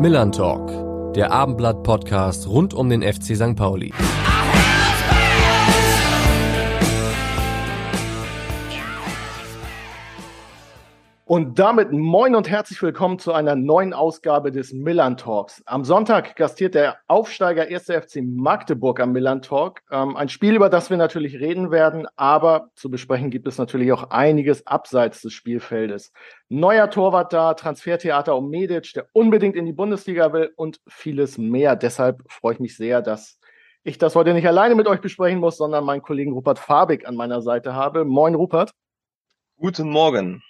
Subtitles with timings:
[0.00, 3.54] Millern Talk, der Abendblatt-Podcast rund um den FC St.
[3.54, 3.92] Pauli.
[11.30, 15.62] Und damit moin und herzlich willkommen zu einer neuen Ausgabe des Millern Talks.
[15.64, 17.84] Am Sonntag gastiert der Aufsteiger 1.
[17.84, 19.80] FC Magdeburg am Millern Talk.
[19.92, 23.92] Ähm, ein Spiel, über das wir natürlich reden werden, aber zu besprechen gibt es natürlich
[23.92, 26.12] auch einiges abseits des Spielfeldes.
[26.48, 31.76] Neuer Torwart da, Transfertheater um Medic, der unbedingt in die Bundesliga will und vieles mehr.
[31.76, 33.38] Deshalb freue ich mich sehr, dass
[33.84, 37.14] ich das heute nicht alleine mit euch besprechen muss, sondern meinen Kollegen Rupert Fabig an
[37.14, 38.04] meiner Seite habe.
[38.04, 38.72] Moin, Rupert.
[39.58, 40.42] Guten Morgen.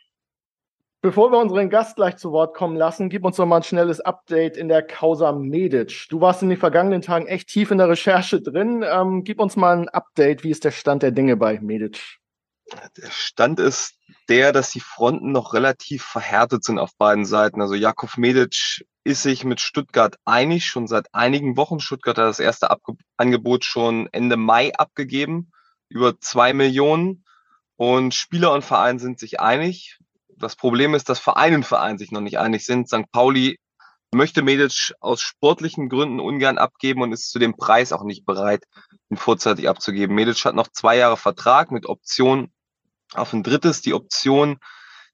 [1.03, 4.01] Bevor wir unseren Gast gleich zu Wort kommen lassen, gib uns noch mal ein schnelles
[4.01, 6.07] Update in der Causa Medic.
[6.11, 8.85] Du warst in den vergangenen Tagen echt tief in der Recherche drin.
[8.87, 10.45] Ähm, gib uns mal ein Update.
[10.45, 12.19] Wie ist der Stand der Dinge bei Medic?
[12.99, 13.95] Der Stand ist
[14.29, 17.63] der, dass die Fronten noch relativ verhärtet sind auf beiden Seiten.
[17.63, 21.81] Also Jakov Medic ist sich mit Stuttgart einig, schon seit einigen Wochen.
[21.81, 25.51] Stuttgart hat das erste Abge Angebot schon Ende Mai abgegeben,
[25.89, 27.25] über zwei Millionen.
[27.77, 29.99] Und Spieler und Verein sind sich einig
[30.41, 32.89] das Problem ist, dass Verein und Verein sich noch nicht einig sind.
[32.89, 33.11] St.
[33.13, 33.59] Pauli
[34.13, 38.65] möchte Medic aus sportlichen Gründen ungern abgeben und ist zu dem Preis auch nicht bereit,
[39.09, 40.17] ihn vorzeitig abzugeben.
[40.17, 42.53] Medic hat noch zwei Jahre Vertrag mit Option
[43.15, 43.83] auf ein drittes.
[43.83, 44.59] Die Option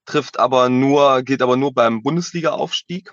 [0.06, 3.12] trifft aber nur, gilt aber nur beim Bundesliga-Aufstieg.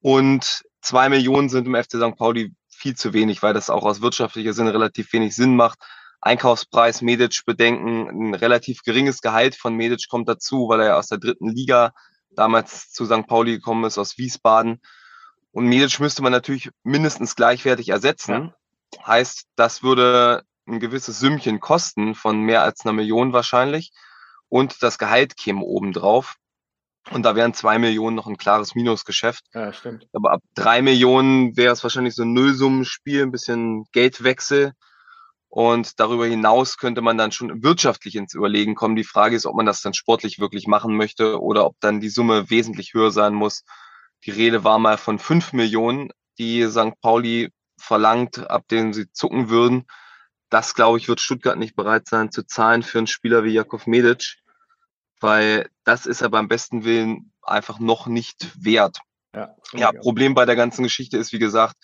[0.00, 2.16] Und zwei Millionen sind im FC St.
[2.16, 5.78] Pauli viel zu wenig, weil das auch aus wirtschaftlicher Sinne relativ wenig Sinn macht.
[6.20, 11.18] Einkaufspreis Medic bedenken, ein relativ geringes Gehalt von Medic kommt dazu, weil er aus der
[11.18, 11.92] dritten Liga
[12.30, 13.26] damals zu St.
[13.26, 14.80] Pauli gekommen ist, aus Wiesbaden.
[15.52, 18.52] Und Medic müsste man natürlich mindestens gleichwertig ersetzen.
[18.94, 19.06] Ja.
[19.06, 23.92] Heißt, das würde ein gewisses Sümmchen kosten von mehr als einer Million wahrscheinlich.
[24.48, 26.36] Und das Gehalt käme obendrauf.
[27.10, 29.46] Und da wären zwei Millionen noch ein klares Minusgeschäft.
[29.54, 30.06] Ja, stimmt.
[30.12, 34.74] Aber ab drei Millionen wäre es wahrscheinlich so ein Nullsummenspiel, ein bisschen Geldwechsel.
[35.50, 38.94] Und darüber hinaus könnte man dann schon wirtschaftlich ins Überlegen kommen.
[38.94, 42.08] Die Frage ist, ob man das dann sportlich wirklich machen möchte oder ob dann die
[42.08, 43.64] Summe wesentlich höher sein muss.
[44.24, 47.00] Die Rede war mal von fünf Millionen, die St.
[47.02, 49.86] Pauli verlangt, ab denen sie zucken würden.
[50.50, 53.88] Das, glaube ich, wird Stuttgart nicht bereit sein zu zahlen für einen Spieler wie Jakov
[53.88, 54.36] Medic,
[55.20, 59.00] weil das ist er beim besten Willen einfach noch nicht wert.
[59.34, 61.74] Ja, ja Problem bei der ganzen Geschichte ist, wie gesagt,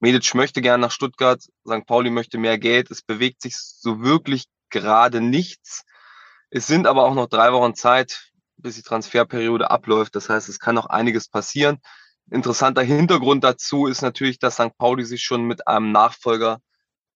[0.00, 1.86] Medic möchte gerne nach Stuttgart, St.
[1.86, 2.90] Pauli möchte mehr Geld.
[2.90, 5.84] Es bewegt sich so wirklich gerade nichts.
[6.50, 10.14] Es sind aber auch noch drei Wochen Zeit, bis die Transferperiode abläuft.
[10.14, 11.78] Das heißt, es kann noch einiges passieren.
[12.30, 14.76] Interessanter Hintergrund dazu ist natürlich, dass St.
[14.76, 16.60] Pauli sich schon mit einem Nachfolger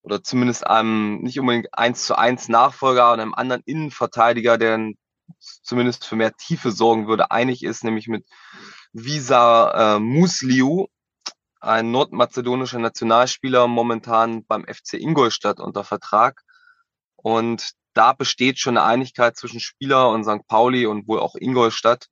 [0.02, 4.92] oder zumindest einem nicht unbedingt eins zu eins Nachfolger und einem anderen Innenverteidiger, der
[5.62, 8.24] zumindest für mehr Tiefe sorgen würde, einig ist, nämlich mit
[8.92, 10.86] Visa äh, Musliu,
[11.60, 16.42] ein nordmazedonischer Nationalspieler momentan beim FC Ingolstadt unter Vertrag.
[17.16, 20.46] Und da besteht schon eine Einigkeit zwischen Spieler und St.
[20.46, 22.06] Pauli und wohl auch Ingolstadt,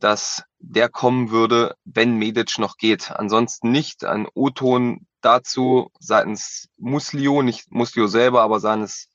[0.00, 3.10] dass der kommen würde, wenn Medic noch geht.
[3.10, 4.04] Ansonsten nicht.
[4.04, 9.08] Ein O-Ton dazu seitens Muslio, nicht Muslio selber, aber seines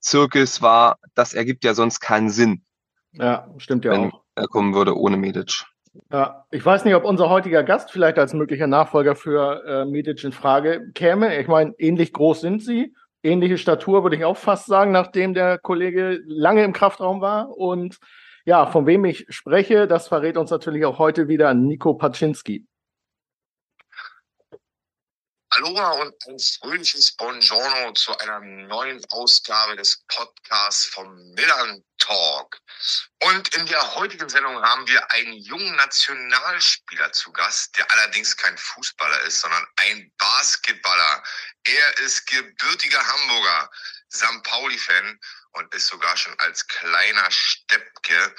[0.00, 2.64] Zirkels war, das ergibt ja sonst keinen Sinn.
[3.12, 4.24] Ja, stimmt ja wenn auch.
[4.34, 5.64] er kommen würde ohne Medic.
[6.12, 10.22] Ja, ich weiß nicht, ob unser heutiger Gast vielleicht als möglicher Nachfolger für äh, Medic
[10.22, 11.36] in Frage käme.
[11.40, 12.94] Ich meine, ähnlich groß sind sie.
[13.22, 17.56] Ähnliche Statur würde ich auch fast sagen, nachdem der Kollege lange im Kraftraum war.
[17.56, 17.98] Und
[18.44, 22.66] ja, von wem ich spreche, das verrät uns natürlich auch heute wieder Nico Paczynski.
[25.60, 32.58] Aloha und ein fröhliches Buongiorno zu einer neuen Ausgabe des Podcasts vom Millern Talk.
[33.24, 38.56] Und in der heutigen Sendung haben wir einen jungen Nationalspieler zu Gast, der allerdings kein
[38.56, 41.22] Fußballer ist, sondern ein Basketballer.
[41.64, 43.70] Er ist gebürtiger Hamburger,
[44.10, 44.42] St.
[44.44, 45.20] Pauli-Fan
[45.52, 48.34] und ist sogar schon als kleiner Steppke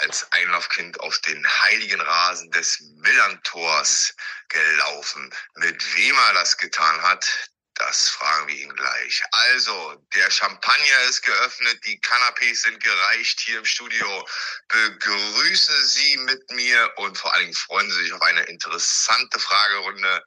[0.00, 4.14] als Einlaufkind auf den heiligen Rasen des Millern-Tors
[4.48, 5.32] gelaufen.
[5.56, 9.22] Mit wem er das getan hat, das fragen wir ihn gleich.
[9.30, 14.28] Also, der Champagner ist geöffnet, die Canapés sind gereicht hier im Studio.
[14.68, 20.24] Begrüßen Sie mit mir und vor allen Dingen freuen Sie sich auf eine interessante Fragerunde.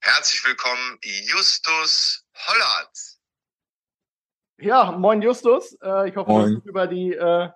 [0.00, 3.09] Herzlich willkommen, Justus Hollert.
[4.60, 5.76] Ja, moin Justus.
[5.82, 6.60] Äh, ich hoffe, moin.
[6.62, 7.48] du über die äh,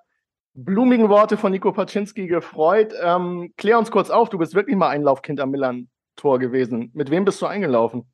[0.54, 2.94] blumigen Worte von Nico Paczynski gefreut.
[3.00, 6.90] Ähm, klär uns kurz auf, du bist wirklich mal Einlaufkind am Milan-Tor gewesen.
[6.94, 8.10] Mit wem bist du eingelaufen?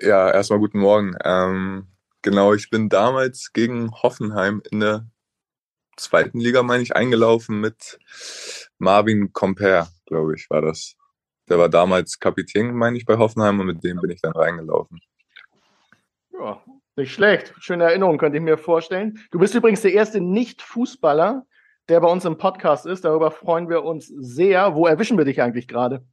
[0.00, 1.14] Ja, erstmal guten Morgen.
[1.22, 1.88] Ähm,
[2.22, 5.06] genau, ich bin damals gegen Hoffenheim in der
[5.96, 7.98] zweiten Liga, meine ich, eingelaufen mit
[8.78, 10.96] Marvin Comper, glaube ich, war das.
[11.48, 15.00] Der war damals Kapitän, meine ich, bei Hoffenheim und mit dem bin ich dann reingelaufen.
[16.32, 16.62] Ja,
[16.96, 17.54] nicht schlecht.
[17.58, 19.18] Schöne Erinnerung, könnte ich mir vorstellen.
[19.30, 21.44] Du bist übrigens der erste Nicht-Fußballer,
[21.88, 23.04] der bei uns im Podcast ist.
[23.04, 24.74] Darüber freuen wir uns sehr.
[24.74, 26.04] Wo erwischen wir dich eigentlich gerade?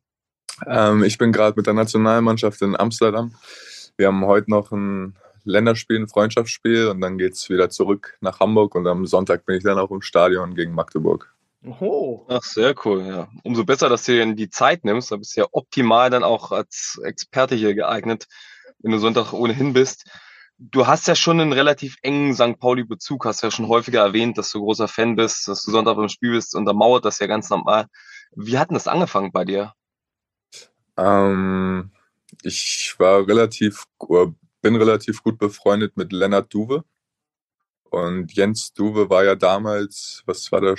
[0.68, 3.34] Ähm, ich bin gerade mit der Nationalmannschaft in Amsterdam.
[3.98, 8.40] Wir haben heute noch ein Länderspiel, ein Freundschaftsspiel und dann geht es wieder zurück nach
[8.40, 11.34] Hamburg und am Sonntag bin ich dann auch im Stadion gegen Magdeburg.
[11.64, 12.26] Oh.
[12.28, 13.28] Ach, sehr cool, ja.
[13.44, 15.12] Umso besser, dass du dir die Zeit nimmst.
[15.12, 18.28] Da bist du ja optimal dann auch als Experte hier geeignet,
[18.80, 20.10] wenn du Sonntag ohnehin bist.
[20.64, 22.60] Du hast ja schon einen relativ engen St.
[22.60, 26.08] Pauli-Bezug, hast ja schon häufiger erwähnt, dass du großer Fan bist, dass du Sonntag beim
[26.08, 27.88] Spiel bist, untermauert das ja ganz normal.
[28.36, 29.74] Wie hat denn das angefangen bei dir?
[30.98, 31.90] Ähm,
[32.44, 33.86] ich war relativ,
[34.62, 36.84] bin relativ gut befreundet mit Lennart Duwe.
[37.90, 40.76] Und Jens Duwe war ja damals, was war der,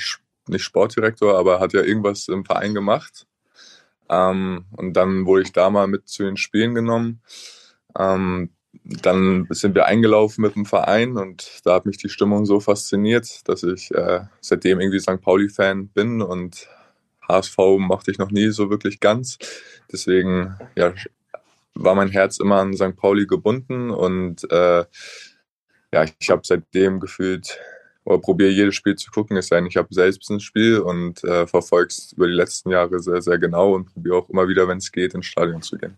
[0.47, 3.27] nicht Sportdirektor, aber hat ja irgendwas im Verein gemacht.
[4.09, 7.21] Ähm, und dann wurde ich da mal mit zu den Spielen genommen.
[7.99, 8.51] Ähm,
[8.85, 13.47] dann sind wir eingelaufen mit dem Verein und da hat mich die Stimmung so fasziniert,
[13.49, 15.21] dass ich äh, seitdem irgendwie St.
[15.21, 16.69] Pauli-Fan bin und
[17.29, 19.39] HSV mochte ich noch nie so wirklich ganz.
[19.91, 20.93] Deswegen ja,
[21.75, 22.97] war mein Herz immer an St.
[22.97, 24.85] Pauli gebunden und äh,
[25.93, 27.59] ja, ich habe seitdem gefühlt
[28.05, 31.23] oder probiere jedes Spiel zu gucken, es sei denn, ich habe selbst ein Spiel und
[31.25, 34.67] äh, verfolge es über die letzten Jahre sehr, sehr genau und probiere auch immer wieder,
[34.67, 35.97] wenn es geht, ins Stadion zu gehen.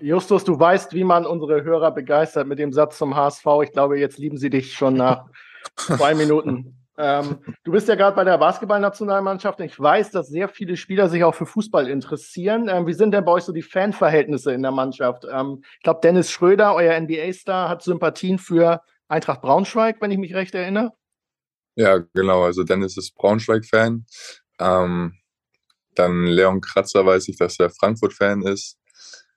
[0.00, 3.46] Justus, du weißt, wie man unsere Hörer begeistert mit dem Satz zum HSV.
[3.64, 5.26] Ich glaube, jetzt lieben sie dich schon nach
[5.76, 6.82] zwei Minuten.
[6.98, 11.08] Ähm, du bist ja gerade bei der Basketballnationalmannschaft und ich weiß, dass sehr viele Spieler
[11.08, 12.68] sich auch für Fußball interessieren.
[12.68, 15.24] Ähm, wie sind denn bei euch so die Fanverhältnisse in der Mannschaft?
[15.30, 20.34] Ähm, ich glaube, Dennis Schröder, euer NBA-Star, hat Sympathien für Eintracht Braunschweig, wenn ich mich
[20.34, 20.92] recht erinnere.
[21.74, 22.44] Ja, genau.
[22.44, 24.04] Also Dennis ist Braunschweig-Fan.
[24.60, 25.14] Ähm,
[25.94, 28.78] dann Leon Kratzer weiß ich, dass er Frankfurt-Fan ist.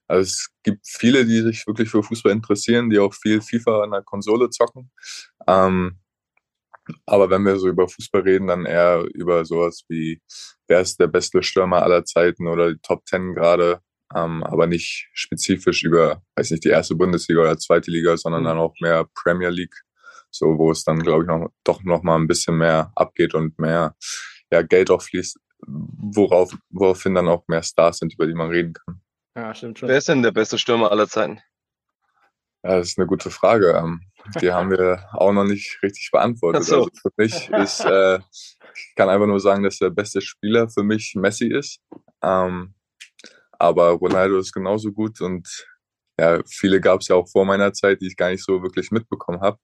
[0.07, 3.91] Also es gibt viele, die sich wirklich für Fußball interessieren, die auch viel FIFA an
[3.91, 4.91] der Konsole zocken.
[5.47, 5.99] Ähm,
[7.05, 10.21] aber wenn wir so über Fußball reden, dann eher über sowas wie,
[10.67, 13.79] wer ist der beste Stürmer aller Zeiten oder die Top Ten gerade,
[14.13, 18.45] ähm, aber nicht spezifisch über, weiß nicht, die erste Bundesliga oder zweite Liga, sondern mhm.
[18.45, 19.75] dann auch mehr Premier League,
[20.29, 23.57] so wo es dann, glaube ich, noch, doch noch mal ein bisschen mehr abgeht und
[23.57, 23.95] mehr
[24.51, 28.73] ja, Geld auch fließt, worauf, woraufhin dann auch mehr Stars sind, über die man reden
[28.73, 29.01] kann.
[29.35, 29.89] Ja, stimmt schon.
[29.89, 31.41] Wer ist denn der beste Stürmer aller Zeiten?
[32.63, 33.73] Ja, das ist eine gute Frage.
[33.77, 34.01] Ähm,
[34.41, 36.63] die haben wir auch noch nicht richtig beantwortet.
[36.63, 36.75] So.
[36.75, 38.19] Also für mich ist, äh,
[38.75, 41.79] ich kann einfach nur sagen, dass der beste Spieler für mich Messi ist.
[42.23, 42.73] Ähm,
[43.59, 45.47] aber Ronaldo ist genauso gut und
[46.17, 48.89] ja, viele gab es ja auch vor meiner Zeit, die ich gar nicht so wirklich
[48.89, 49.57] mitbekommen habe,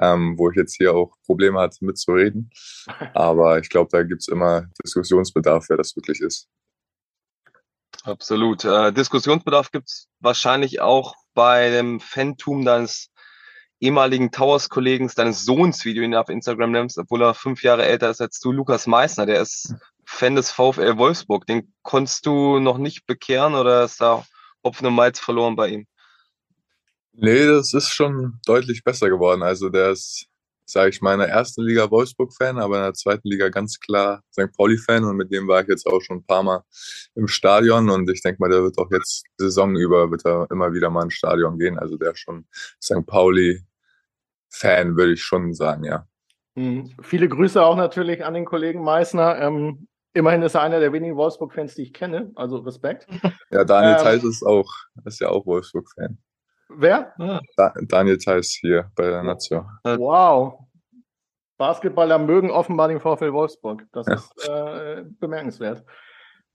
[0.00, 2.50] ähm, wo ich jetzt hier auch Probleme hatte mitzureden.
[3.14, 6.48] Aber ich glaube, da gibt es immer Diskussionsbedarf, wer das wirklich ist.
[8.04, 8.64] Absolut.
[8.64, 13.10] Äh, Diskussionsbedarf gibt's wahrscheinlich auch bei dem Fantum deines
[13.80, 18.10] ehemaligen Towers-Kollegen, deines Sohns, wie du ihn auf Instagram nimmst, obwohl er fünf Jahre älter
[18.10, 19.26] ist als du, Lukas Meissner.
[19.26, 21.46] Der ist Fan des VfL Wolfsburg.
[21.46, 24.24] Den konntest du noch nicht bekehren oder ist da
[24.64, 25.86] Hopfen und Malz verloren bei ihm?
[27.12, 29.42] Nee, das ist schon deutlich besser geworden.
[29.42, 30.26] Also der ist
[30.64, 34.22] sage ich mal, in der ersten Liga Wolfsburg-Fan, aber in der zweiten Liga ganz klar
[34.32, 34.52] St.
[34.56, 36.62] Pauli-Fan und mit dem war ich jetzt auch schon ein paar Mal
[37.14, 40.72] im Stadion und ich denke mal, der wird auch jetzt Saison über wird er immer
[40.72, 41.78] wieder mal ins Stadion gehen.
[41.78, 42.46] Also der schon
[42.82, 43.06] St.
[43.06, 46.06] Pauli-Fan, würde ich schon sagen, ja.
[46.54, 46.94] Mhm.
[47.02, 49.40] Viele Grüße auch natürlich an den Kollegen Meißner.
[49.40, 53.06] Ähm, immerhin ist er einer der wenigen Wolfsburg-Fans, die ich kenne, also Respekt.
[53.50, 54.70] Ja, Daniel ähm, Theis ist auch,
[55.04, 56.18] ist ja auch Wolfsburg-Fan.
[56.76, 57.14] Wer?
[57.56, 59.66] Da, Daniel Theiss hier bei der Nation.
[59.84, 60.58] Wow.
[61.58, 63.86] Basketballer mögen offenbar den VfL Wolfsburg.
[63.92, 64.14] Das ja.
[64.14, 65.84] ist äh, bemerkenswert.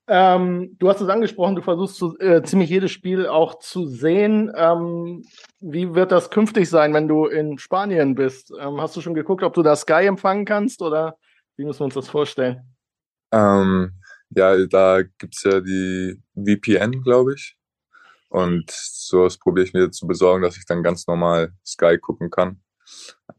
[0.10, 4.52] Ähm, du hast es angesprochen, du versuchst zu, äh, ziemlich jedes Spiel auch zu sehen.
[4.56, 5.24] Ähm,
[5.60, 8.54] wie wird das künftig sein, wenn du in Spanien bist?
[8.58, 11.18] Ähm, hast du schon geguckt, ob du da Sky empfangen kannst oder
[11.58, 12.62] wie müssen wir uns das vorstellen?
[13.34, 13.92] Ähm,
[14.30, 17.58] ja, da gibt es ja die VPN, glaube ich.
[18.30, 22.62] Und sowas probiere ich mir zu besorgen, dass ich dann ganz normal Sky gucken kann.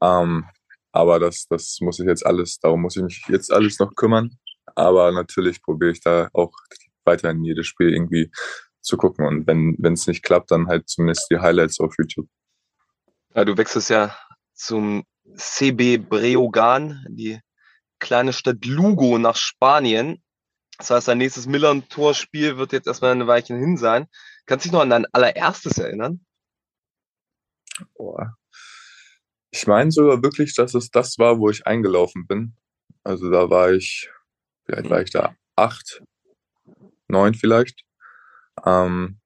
[0.02, 0.46] Ähm,
[0.92, 4.30] aber das, das muss ich jetzt alles, darum muss ich mich jetzt alles noch kümmern.
[4.74, 6.52] Aber natürlich probiere ich da auch
[7.04, 8.30] weiterhin jedes Spiel irgendwie
[8.80, 9.26] zu gucken.
[9.26, 12.28] Und wenn es nicht klappt, dann halt zumindest die Highlights auf YouTube.
[13.34, 14.16] Ja, du wechselst ja
[14.54, 15.04] zum
[15.36, 17.40] CB Breogan, die
[17.98, 20.22] kleine Stadt Lugo nach Spanien.
[20.78, 24.06] Das heißt, dein nächstes Millern-Torspiel wird jetzt erstmal eine Weilchen hin sein.
[24.46, 26.24] Kannst du dich noch an dein allererstes erinnern?
[27.94, 28.36] Boah.
[29.50, 32.56] Ich meine sogar wirklich, dass es das war, wo ich eingelaufen bin.
[33.02, 34.10] Also da war ich,
[34.64, 36.02] vielleicht war ich da acht,
[37.08, 37.84] neun vielleicht.
[38.64, 39.18] Ähm,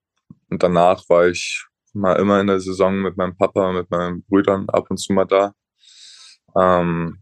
[0.49, 4.69] und danach war ich mal immer in der Saison mit meinem Papa, mit meinen Brüdern
[4.71, 5.55] ab und zu mal da.
[6.57, 7.22] Ähm,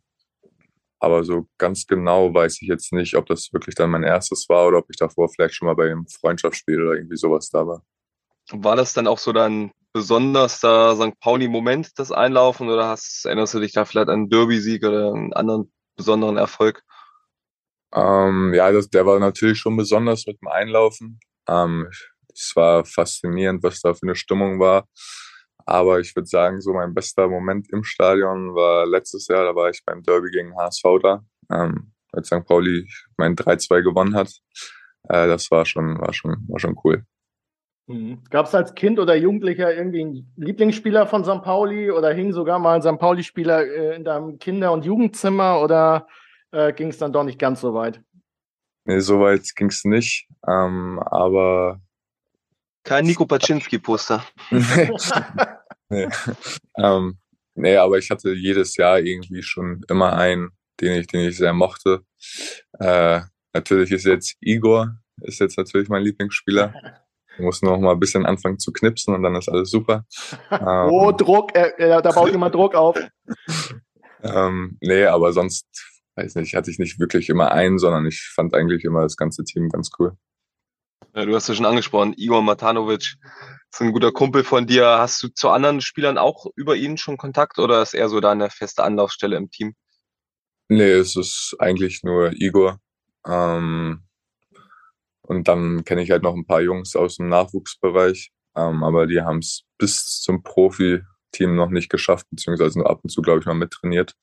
[1.01, 4.69] aber so ganz genau weiß ich jetzt nicht, ob das wirklich dann mein erstes war
[4.69, 7.83] oder ob ich davor vielleicht schon mal bei einem Freundschaftsspiel oder irgendwie sowas da war.
[8.53, 11.19] War das dann auch so dein besonderster St.
[11.21, 15.33] Pauli-Moment, das Einlaufen, oder hast, erinnerst du dich da vielleicht an einen Derby-Sieg oder einen
[15.33, 16.83] anderen besonderen Erfolg?
[17.93, 21.19] Ähm, ja, das, der war natürlich schon besonders mit dem Einlaufen.
[21.49, 21.89] Ähm,
[22.33, 24.87] es war faszinierend, was da für eine Stimmung war.
[25.67, 29.71] Aber ich würde sagen, so mein bester Moment im Stadion war letztes Jahr, da war
[29.71, 32.45] ich beim Derby gegen HSV da, ähm, als St.
[32.45, 34.33] Pauli mein 3-2 gewonnen hat.
[35.09, 37.05] Äh, das war schon, war schon, war schon cool.
[37.87, 38.23] Mhm.
[38.31, 41.43] Gab es als Kind oder Jugendlicher irgendwie einen Lieblingsspieler von St.
[41.43, 42.99] Pauli oder hing sogar mal ein St.
[42.99, 46.07] Pauli-Spieler äh, in deinem Kinder- und Jugendzimmer oder
[46.53, 48.01] äh, ging es dann doch nicht ganz so weit?
[48.85, 50.29] Nee, so weit ging es nicht.
[50.47, 51.81] Ähm, aber
[52.85, 54.25] kein Nico Paczynski-Poster.
[55.89, 56.09] nee.
[56.77, 57.19] Ähm,
[57.55, 61.53] nee, aber ich hatte jedes Jahr irgendwie schon immer einen, den ich, den ich sehr
[61.53, 62.03] mochte.
[62.79, 63.21] Äh,
[63.53, 66.75] natürlich ist jetzt Igor, ist jetzt natürlich mein Lieblingsspieler.
[67.35, 70.05] Ich muss noch mal ein bisschen anfangen zu knipsen und dann ist alles super.
[70.51, 72.99] oh, ähm, Druck, äh, äh, da baut jemand Druck auf.
[74.23, 75.67] ähm, nee, aber sonst,
[76.17, 79.45] weiß nicht, hatte ich nicht wirklich immer einen, sondern ich fand eigentlich immer das ganze
[79.45, 80.17] Team ganz cool.
[81.15, 83.17] Ja, du hast ja schon angesprochen, Igor Matanovic
[83.73, 84.87] ist ein guter Kumpel von dir.
[84.87, 88.51] Hast du zu anderen Spielern auch über ihn schon Kontakt oder ist er so deine
[88.51, 89.75] feste Anlaufstelle im Team?
[90.69, 92.79] Nee, es ist eigentlich nur Igor.
[93.27, 94.05] Ähm,
[95.23, 99.21] und dann kenne ich halt noch ein paar Jungs aus dem Nachwuchsbereich, ähm, aber die
[99.21, 103.47] haben es bis zum Profi-Team noch nicht geschafft, beziehungsweise nur ab und zu, glaube ich,
[103.47, 104.15] mal mittrainiert.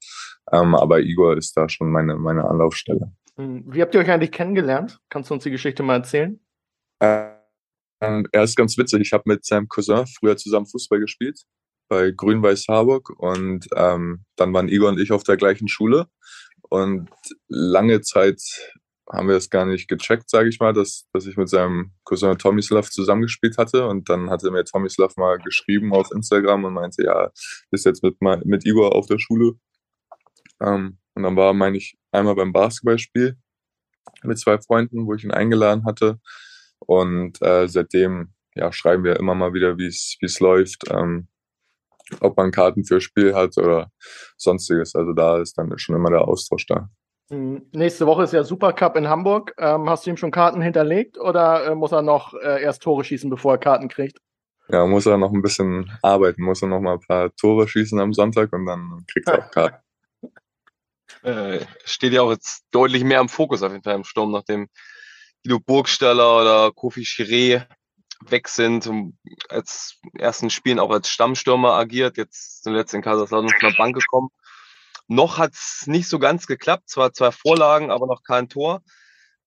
[0.52, 3.12] Ähm, aber Igor ist da schon meine, meine Anlaufstelle.
[3.36, 5.00] Hm, wie habt ihr euch eigentlich kennengelernt?
[5.10, 6.40] Kannst du uns die Geschichte mal erzählen?
[7.00, 7.32] Äh,
[8.00, 9.02] er ist ganz witzig.
[9.02, 11.42] Ich habe mit seinem Cousin früher zusammen Fußball gespielt
[11.90, 16.08] bei Grün-Weiß Harburg und ähm, dann waren Igor und ich auf der gleichen Schule
[16.70, 17.10] und
[17.48, 18.42] lange Zeit
[19.10, 22.38] haben wir es gar nicht gecheckt, sage ich mal, dass, dass ich mit seinem Cousin
[22.38, 27.32] Tomislav zusammengespielt hatte und dann hatte mir Tomislav mal geschrieben auf Instagram und meinte, ja,
[27.72, 29.54] bist jetzt mit, mit Igor auf der Schule
[30.62, 33.38] ähm, und dann war, meine ich, einmal beim Basketballspiel
[34.24, 36.20] mit zwei Freunden, wo ich ihn eingeladen hatte
[36.80, 41.28] und äh, seitdem ja, schreiben wir immer mal wieder, wie es läuft, ähm,
[42.22, 43.92] ob man Karten für Spiel hat oder
[44.38, 44.96] sonstiges.
[44.96, 46.90] Also da ist dann schon immer der Austausch da.
[47.30, 47.68] Mhm.
[47.74, 49.54] Nächste Woche ist ja Supercup in Hamburg.
[49.58, 53.04] Ähm, hast du ihm schon Karten hinterlegt oder äh, muss er noch äh, erst Tore
[53.04, 54.20] schießen, bevor er Karten kriegt?
[54.70, 58.00] Ja, muss er noch ein bisschen arbeiten, muss er noch mal ein paar Tore schießen
[58.00, 59.78] am Sonntag und dann kriegt er auch Karten.
[61.24, 64.68] äh, steht ja auch jetzt deutlich mehr im Fokus auf jeden Fall im Sturm, nachdem
[65.44, 67.66] Guido Burgstaller oder Kofi Chiré
[68.22, 68.90] weg sind
[69.50, 74.30] als ersten Spielen auch als Stammstürmer agiert, jetzt zuletzt in Kaiserslautern von der Bank gekommen.
[75.08, 78.82] Noch hat es nicht so ganz geklappt, zwar zwei Vorlagen, aber noch kein Tor.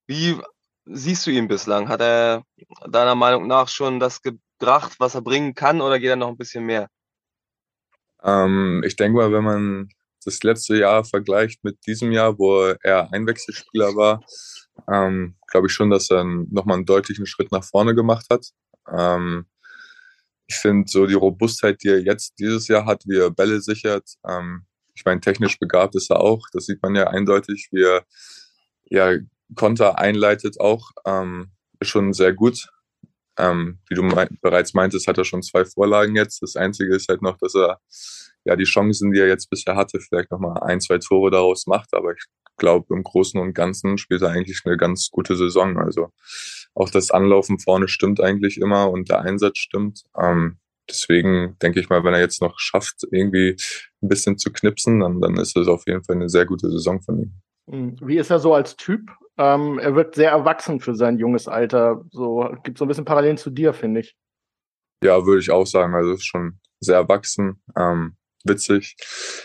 [0.06, 0.40] Wie
[0.87, 1.88] siehst du ihn bislang?
[1.88, 2.44] Hat er
[2.88, 6.38] deiner Meinung nach schon das gebracht, was er bringen kann, oder geht er noch ein
[6.38, 6.88] bisschen mehr?
[8.23, 9.88] Ähm, ich denke mal, wenn man
[10.25, 14.23] das letzte Jahr vergleicht mit diesem Jahr, wo er Einwechselspieler war,
[14.90, 18.46] ähm, glaube ich schon, dass er nochmal einen deutlichen Schritt nach vorne gemacht hat.
[18.88, 19.46] Ähm,
[20.46, 24.14] ich finde so die Robustheit, die er jetzt dieses Jahr hat, wie er Bälle sichert.
[24.28, 26.46] Ähm, ich meine, technisch begabt ist er auch.
[26.52, 28.04] Das sieht man ja eindeutig, wie er
[28.84, 29.16] ja,
[29.54, 30.90] Konter einleitet auch.
[31.06, 32.68] Ähm, ist schon sehr gut.
[33.38, 36.42] Ähm, wie du mein, bereits meintest, hat er schon zwei Vorlagen jetzt.
[36.42, 37.80] Das Einzige ist halt noch, dass er
[38.44, 41.94] ja die Chancen, die er jetzt bisher hatte, vielleicht nochmal ein, zwei Tore daraus macht.
[41.94, 42.25] Aber ich
[42.60, 45.78] glaube, im Großen und Ganzen spielt er eigentlich eine ganz gute Saison.
[45.78, 46.12] Also
[46.74, 50.04] auch das Anlaufen vorne stimmt eigentlich immer und der Einsatz stimmt.
[50.16, 53.56] Ähm, deswegen denke ich mal, wenn er jetzt noch schafft, irgendwie
[54.02, 57.02] ein bisschen zu knipsen, dann, dann ist es auf jeden Fall eine sehr gute Saison
[57.02, 57.32] von ihm.
[57.68, 59.10] Hm, wie ist er so als Typ?
[59.36, 62.04] Ähm, er wirkt sehr erwachsen für sein junges Alter.
[62.10, 64.14] So gibt so ein bisschen Parallelen zu dir, finde ich.
[65.02, 65.94] Ja, würde ich auch sagen.
[65.94, 68.96] Also ist schon sehr erwachsen, ähm, witzig.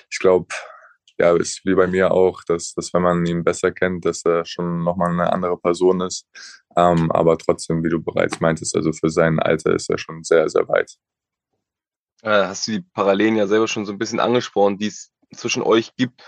[0.10, 0.48] Ich glaube,
[1.18, 4.46] ja, ist wie bei mir auch, dass, dass wenn man ihn besser kennt, dass er
[4.46, 6.28] schon nochmal eine andere Person ist.
[6.76, 10.50] Ähm, aber trotzdem, wie du bereits meintest, also für sein Alter ist er schon sehr,
[10.50, 10.96] sehr weit.
[12.22, 15.64] Äh, hast du die Parallelen ja selber schon so ein bisschen angesprochen, die es zwischen
[15.64, 16.22] euch gibt.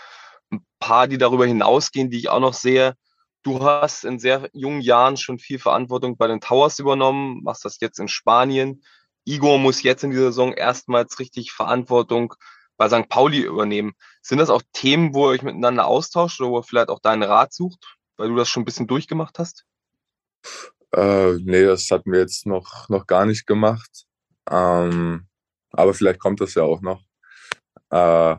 [0.51, 2.95] Ein paar, die darüber hinausgehen, die ich auch noch sehe.
[3.43, 7.79] Du hast in sehr jungen Jahren schon viel Verantwortung bei den Towers übernommen, machst das
[7.79, 8.83] jetzt in Spanien.
[9.25, 12.33] Igor muss jetzt in dieser Saison erstmals richtig Verantwortung
[12.77, 13.09] bei St.
[13.09, 13.93] Pauli übernehmen.
[14.21, 17.23] Sind das auch Themen, wo ihr euch miteinander austauscht oder wo ihr vielleicht auch deinen
[17.23, 19.65] Rat sucht, weil du das schon ein bisschen durchgemacht hast?
[20.93, 24.05] Äh, nee, das hatten wir jetzt noch, noch gar nicht gemacht.
[24.49, 25.27] Ähm,
[25.71, 27.03] aber vielleicht kommt das ja auch noch.
[27.89, 28.35] Äh,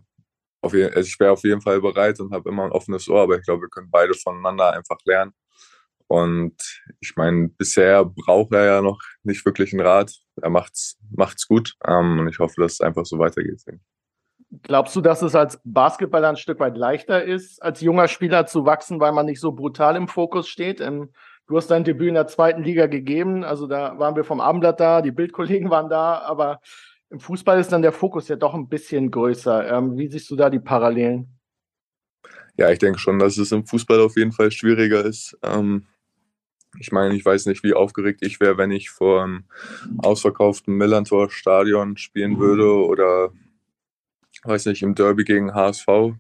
[0.61, 3.23] auf jeden, also ich wäre auf jeden Fall bereit und habe immer ein offenes Ohr,
[3.23, 5.33] aber ich glaube, wir können beide voneinander einfach lernen.
[6.09, 6.57] Und
[7.01, 10.15] ich meine, bisher braucht er ja noch nicht wirklich einen Rat.
[10.41, 11.75] Er macht's, macht's gut.
[11.87, 13.63] Ähm, und ich hoffe, dass es einfach so weitergeht.
[14.63, 18.65] Glaubst du, dass es als Basketballer ein Stück weit leichter ist, als junger Spieler zu
[18.65, 20.81] wachsen, weil man nicht so brutal im Fokus steht?
[20.81, 21.11] Ähm,
[21.47, 23.45] du hast dein Debüt in der zweiten Liga gegeben.
[23.45, 26.61] Also da waren wir vom Abendblatt da, die Bildkollegen waren da, aber
[27.11, 29.71] im Fußball ist dann der Fokus ja doch ein bisschen größer.
[29.71, 31.29] Ähm, wie siehst du da die Parallelen?
[32.57, 35.39] Ja, ich denke schon, dass es im Fußball auf jeden Fall schwieriger ist.
[35.43, 35.87] Ähm,
[36.79, 39.45] ich meine, ich weiß nicht, wie aufgeregt ich wäre, wenn ich vor einem
[39.99, 43.31] ausverkauften Millantor-Stadion spielen würde oder,
[44.45, 46.17] weiß nicht, im Derby gegen HSV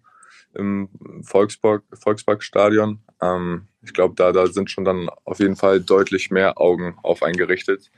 [0.54, 0.88] im
[1.22, 3.00] Volkspark, Volksparkstadion.
[3.20, 7.22] Ähm, ich glaube, da, da sind schon dann auf jeden Fall deutlich mehr Augen auf
[7.22, 7.90] einen gerichtet.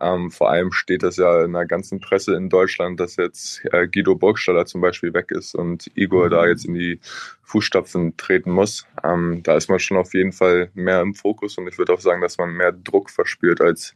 [0.00, 3.88] Ähm, vor allem steht das ja in der ganzen Presse in Deutschland, dass jetzt äh,
[3.88, 7.00] Guido Burgstaller zum Beispiel weg ist und Igor da jetzt in die
[7.42, 8.86] Fußstapfen treten muss.
[9.04, 12.00] Ähm, da ist man schon auf jeden Fall mehr im Fokus und ich würde auch
[12.00, 13.94] sagen, dass man mehr Druck verspürt, als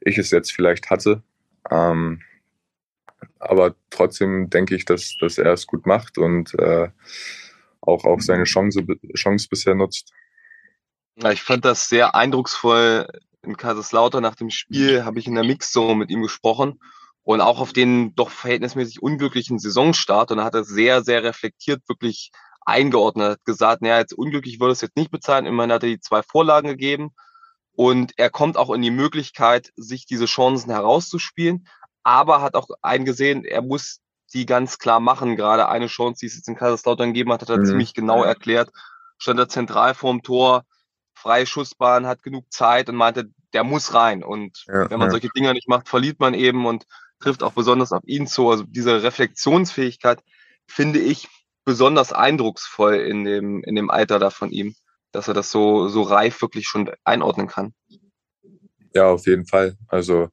[0.00, 1.22] ich es jetzt vielleicht hatte.
[1.70, 2.20] Ähm,
[3.38, 6.88] aber trotzdem denke ich, dass, dass er es gut macht und äh,
[7.80, 10.12] auch, auch seine Chance, Chance bisher nutzt.
[11.16, 13.08] Ja, ich fand das sehr eindrucksvoll
[13.42, 14.22] in Kaiserslautern.
[14.22, 16.80] Nach dem Spiel, habe ich in der Mixzone mit ihm gesprochen
[17.22, 20.30] und auch auf den doch verhältnismäßig unglücklichen Saisonstart.
[20.30, 22.30] Und da hat er sehr, sehr reflektiert wirklich
[22.66, 26.00] eingeordnet, hat gesagt, naja, jetzt unglücklich würde es jetzt nicht bezahlen, immerhin hat er die
[26.00, 27.10] zwei Vorlagen gegeben.
[27.72, 31.66] Und er kommt auch in die Möglichkeit, sich diese Chancen herauszuspielen,
[32.06, 34.00] aber hat auch eingesehen, er muss
[34.32, 35.34] die ganz klar machen.
[35.34, 37.64] Gerade eine Chance, die es jetzt in Kaiserslautern gegeben hat, hat er mhm.
[37.64, 38.70] ziemlich genau erklärt.
[39.18, 40.64] Stand er zentral vorm Tor,
[41.14, 44.22] freie Schussbahn, hat genug Zeit und meinte, der muss rein.
[44.22, 45.10] Und ja, wenn man ja.
[45.10, 46.86] solche Dinge nicht macht, verliert man eben und
[47.18, 48.50] trifft auch besonders auf ihn zu.
[48.50, 50.22] Also diese Reflexionsfähigkeit
[50.68, 51.28] finde ich
[51.64, 54.76] besonders eindrucksvoll in dem, in dem Alter da von ihm,
[55.10, 57.74] dass er das so, so reif wirklich schon einordnen kann.
[58.94, 59.76] Ja, auf jeden Fall.
[59.88, 60.28] Also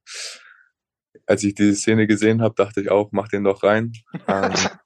[1.33, 3.91] als ich diese Szene gesehen habe, dachte ich auch, mach den doch rein.
[4.27, 4.53] Ähm,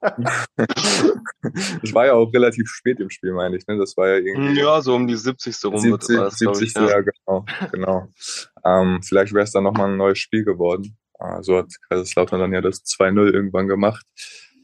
[1.82, 3.66] das war ja auch relativ spät im Spiel, meine ich.
[3.66, 3.76] Ne?
[3.76, 4.58] Das war ja irgendwie.
[4.58, 5.62] Ja, so um die 70.
[5.66, 6.68] rum 70, das, 70.
[6.68, 6.88] Ich, ja.
[6.88, 7.44] ja, genau.
[7.70, 8.08] genau.
[8.64, 10.96] Ähm, vielleicht wäre es dann nochmal ein neues Spiel geworden.
[11.18, 14.06] Äh, so hat Kaiserslautern dann ja das 2-0 irgendwann gemacht.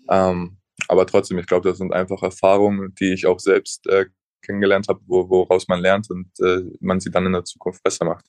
[0.08, 0.56] Ähm,
[0.88, 4.06] aber trotzdem, ich glaube, das sind einfach Erfahrungen, die ich auch selbst äh,
[4.40, 8.06] kennengelernt habe, wo, woraus man lernt und äh, man sie dann in der Zukunft besser
[8.06, 8.24] macht.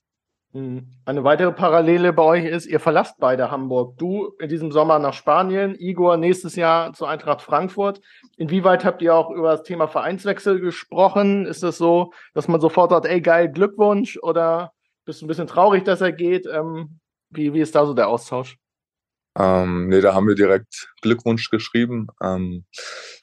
[0.56, 0.88] Hm.
[1.04, 3.98] Eine weitere Parallele bei euch ist, ihr verlasst beide Hamburg.
[3.98, 8.00] Du in diesem Sommer nach Spanien, Igor nächstes Jahr zur Eintracht Frankfurt.
[8.38, 11.46] Inwieweit habt ihr auch über das Thema Vereinswechsel gesprochen?
[11.46, 14.18] Ist es das so, dass man sofort sagt, ey geil, Glückwunsch?
[14.22, 14.72] Oder
[15.04, 16.48] bist du ein bisschen traurig, dass er geht?
[16.48, 18.58] Ähm, wie, wie ist da so der Austausch?
[19.38, 22.08] Ähm, nee, da haben wir direkt Glückwunsch geschrieben.
[22.24, 22.64] Ähm,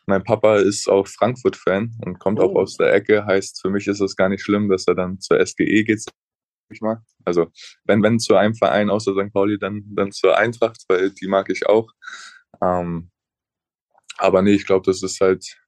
[0.05, 2.43] mein Papa ist auch Frankfurt-Fan und kommt oh.
[2.43, 3.25] auch aus der Ecke.
[3.25, 6.05] Heißt, für mich ist es gar nicht schlimm, dass er dann zur SGE geht,
[6.75, 7.03] ich mal.
[7.25, 7.49] Also
[7.85, 9.33] wenn, wenn zu einem Verein außer St.
[9.33, 11.91] Pauli, dann, dann zur Eintracht, weil die mag ich auch.
[12.63, 13.11] Ähm,
[14.19, 15.59] aber nee, ich glaube, das ist halt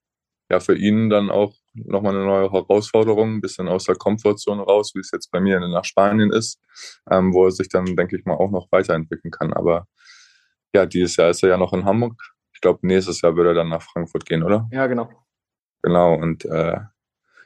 [0.49, 4.91] ja für ihn dann auch nochmal eine neue Herausforderung, ein bisschen aus der Komfortzone raus,
[4.95, 6.61] wie es jetzt bei mir nach Spanien ist,
[7.09, 9.53] ähm, wo er sich dann, denke ich mal, auch noch weiterentwickeln kann.
[9.53, 9.87] Aber
[10.73, 12.21] ja, dieses Jahr ist er ja noch in Hamburg.
[12.53, 14.67] Ich glaube, nächstes Jahr würde er dann nach Frankfurt gehen, oder?
[14.71, 15.09] Ja, genau.
[15.81, 16.79] Genau, und äh,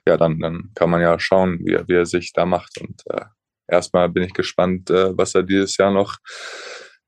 [0.05, 2.79] ja, dann, dann kann man ja schauen, wie er, wie er sich da macht.
[2.79, 3.25] Und äh,
[3.69, 6.17] erstmal bin ich gespannt, äh, was er dieses Jahr noch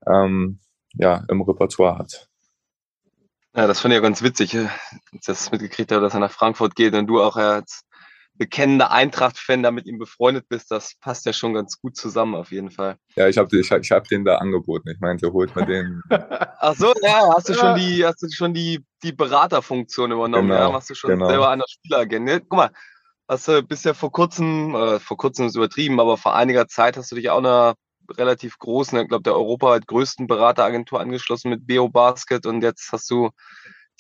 [0.08, 0.60] ähm,
[0.94, 2.28] ja, im Repertoire hat.
[3.56, 4.68] Ja, das fand ich ja ganz witzig, äh,
[5.26, 7.84] dass ich mitgekriegt habe, dass er nach Frankfurt geht und du auch als
[8.36, 10.72] bekennender Eintracht-Fan da mit ihm befreundet bist.
[10.72, 12.98] Das passt ja schon ganz gut zusammen auf jeden Fall.
[13.16, 14.90] Ja, ich habe ich, ich hab den da angeboten.
[14.90, 16.02] Ich meinte, holt mir den.
[16.10, 20.48] Ach so, ja, hast du schon die, hast du schon die, die Beraterfunktion übernommen?
[20.48, 21.28] Genau, ja, machst du schon genau.
[21.28, 22.26] selber einer Spieleragent.
[22.26, 22.40] Ne?
[22.40, 22.72] Guck mal,
[23.32, 27.12] hast du bisher vor kurzem, äh, vor kurzem ist übertrieben, aber vor einiger Zeit hast
[27.12, 27.76] du dich auch einer
[28.18, 33.10] relativ großen, ich glaube der europaweit größten Berateragentur angeschlossen mit Beo Basket und jetzt hast
[33.10, 33.30] du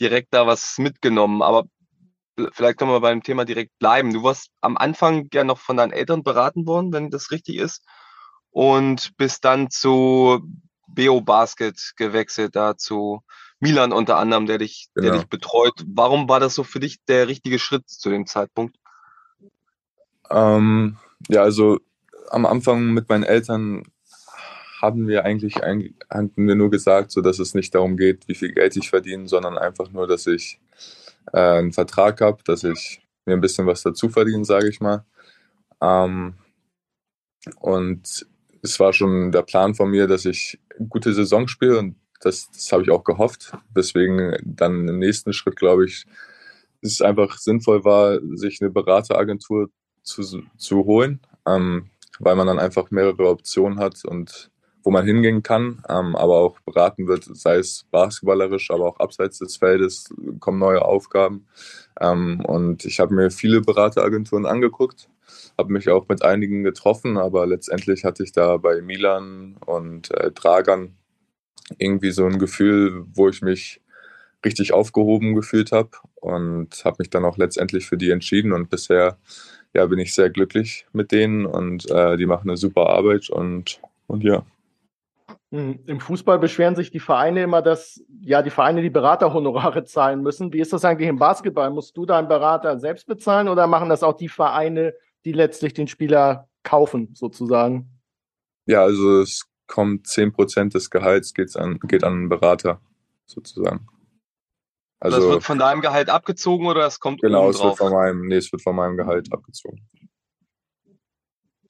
[0.01, 1.41] direkt da was mitgenommen.
[1.41, 1.63] Aber
[2.51, 4.11] vielleicht können wir beim Thema direkt bleiben.
[4.13, 7.85] Du warst am Anfang ja noch von deinen Eltern beraten worden, wenn das richtig ist,
[8.49, 10.41] und bist dann zu
[10.87, 13.21] Beo Basket gewechselt, da zu
[13.61, 15.09] Milan unter anderem, der dich, genau.
[15.09, 15.85] der dich betreut.
[15.85, 18.75] Warum war das so für dich der richtige Schritt zu dem Zeitpunkt?
[20.31, 20.97] Ähm,
[21.29, 21.79] ja, also
[22.29, 23.83] am Anfang mit meinen Eltern
[24.81, 28.53] haben wir eigentlich hatten wir nur gesagt, so dass es nicht darum geht, wie viel
[28.53, 30.59] Geld ich verdiene, sondern einfach nur, dass ich
[31.33, 35.05] äh, einen Vertrag habe, dass ich mir ein bisschen was dazu verdiene, sage ich mal.
[35.81, 36.35] Ähm,
[37.59, 38.25] Und
[38.61, 42.49] es war schon der Plan von mir, dass ich eine gute Saison spiele und das,
[42.51, 43.53] das habe ich auch gehofft.
[43.75, 46.05] Deswegen dann im nächsten Schritt, glaube ich,
[46.81, 49.69] es einfach sinnvoll war, sich eine Berateragentur
[50.03, 54.51] zu, zu holen, ähm, weil man dann einfach mehrere Optionen hat und
[54.83, 59.39] wo man hingehen kann, ähm, aber auch beraten wird, sei es basketballerisch, aber auch abseits
[59.39, 61.47] des Feldes kommen neue Aufgaben.
[61.99, 65.09] Ähm, und ich habe mir viele Berateragenturen angeguckt,
[65.57, 70.31] habe mich auch mit einigen getroffen, aber letztendlich hatte ich da bei Milan und äh,
[70.31, 70.95] Dragan
[71.77, 73.81] irgendwie so ein Gefühl, wo ich mich
[74.43, 79.19] richtig aufgehoben gefühlt habe und habe mich dann auch letztendlich für die entschieden und bisher
[79.73, 83.79] ja, bin ich sehr glücklich mit denen und äh, die machen eine super Arbeit und,
[84.07, 84.43] und ja.
[85.51, 90.21] Hm, Im Fußball beschweren sich die Vereine immer, dass ja die Vereine die Beraterhonorare zahlen
[90.21, 90.53] müssen.
[90.53, 91.69] Wie ist das eigentlich im Basketball?
[91.69, 94.93] Musst du deinen Berater selbst bezahlen oder machen das auch die Vereine,
[95.25, 97.89] die letztlich den Spieler kaufen, sozusagen?
[98.65, 102.79] Ja, also es kommt 10% des Gehalts geht's an, geht an einen Berater,
[103.25, 103.87] sozusagen.
[105.01, 108.27] Also, das wird von deinem Gehalt abgezogen oder es kommt Genau, es wird von meinem,
[108.27, 109.83] nee, es wird von meinem Gehalt abgezogen.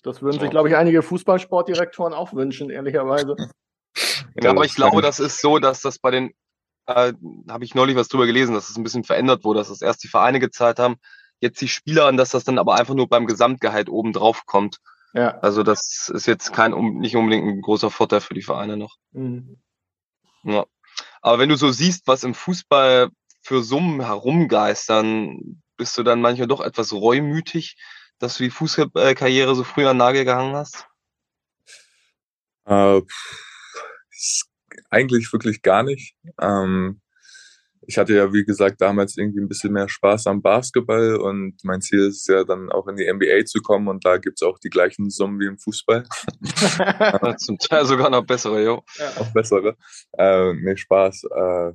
[0.03, 3.35] Das würden sich, glaube ich, einige Fußballsportdirektoren auch wünschen, ehrlicherweise.
[4.41, 6.31] Ja, aber ich glaube, das ist so, dass das bei den,
[6.85, 7.11] äh,
[7.49, 9.81] habe ich neulich was drüber gelesen, dass es das ein bisschen verändert wurde, dass das
[9.81, 10.95] erst die Vereine gezahlt haben,
[11.41, 14.77] jetzt die Spieler und dass das dann aber einfach nur beim Gesamtgehalt oben drauf kommt.
[15.13, 15.37] Ja.
[15.39, 18.95] Also das ist jetzt kein nicht unbedingt ein großer Vorteil für die Vereine noch.
[19.11, 19.61] Mhm.
[20.43, 20.65] Ja.
[21.21, 23.09] Aber wenn du so siehst, was im Fußball
[23.41, 27.75] für Summen herumgeistern, bist du dann manchmal doch etwas reumütig,
[28.19, 30.85] dass du die Fußballkarriere so früh an Nagel gehangen hast?
[32.65, 33.01] Äh,
[34.89, 36.15] eigentlich wirklich gar nicht.
[36.39, 37.01] Ähm,
[37.87, 41.81] ich hatte ja, wie gesagt, damals irgendwie ein bisschen mehr Spaß am Basketball und mein
[41.81, 44.59] Ziel ist ja dann auch in die NBA zu kommen und da gibt es auch
[44.59, 46.03] die gleichen Summen wie im Fußball.
[47.37, 48.83] Zum Teil sogar noch bessere, jo.
[48.97, 49.09] Ja.
[49.17, 49.75] Auch bessere.
[50.13, 51.23] Äh, nee, Spaß.
[51.23, 51.71] Äh,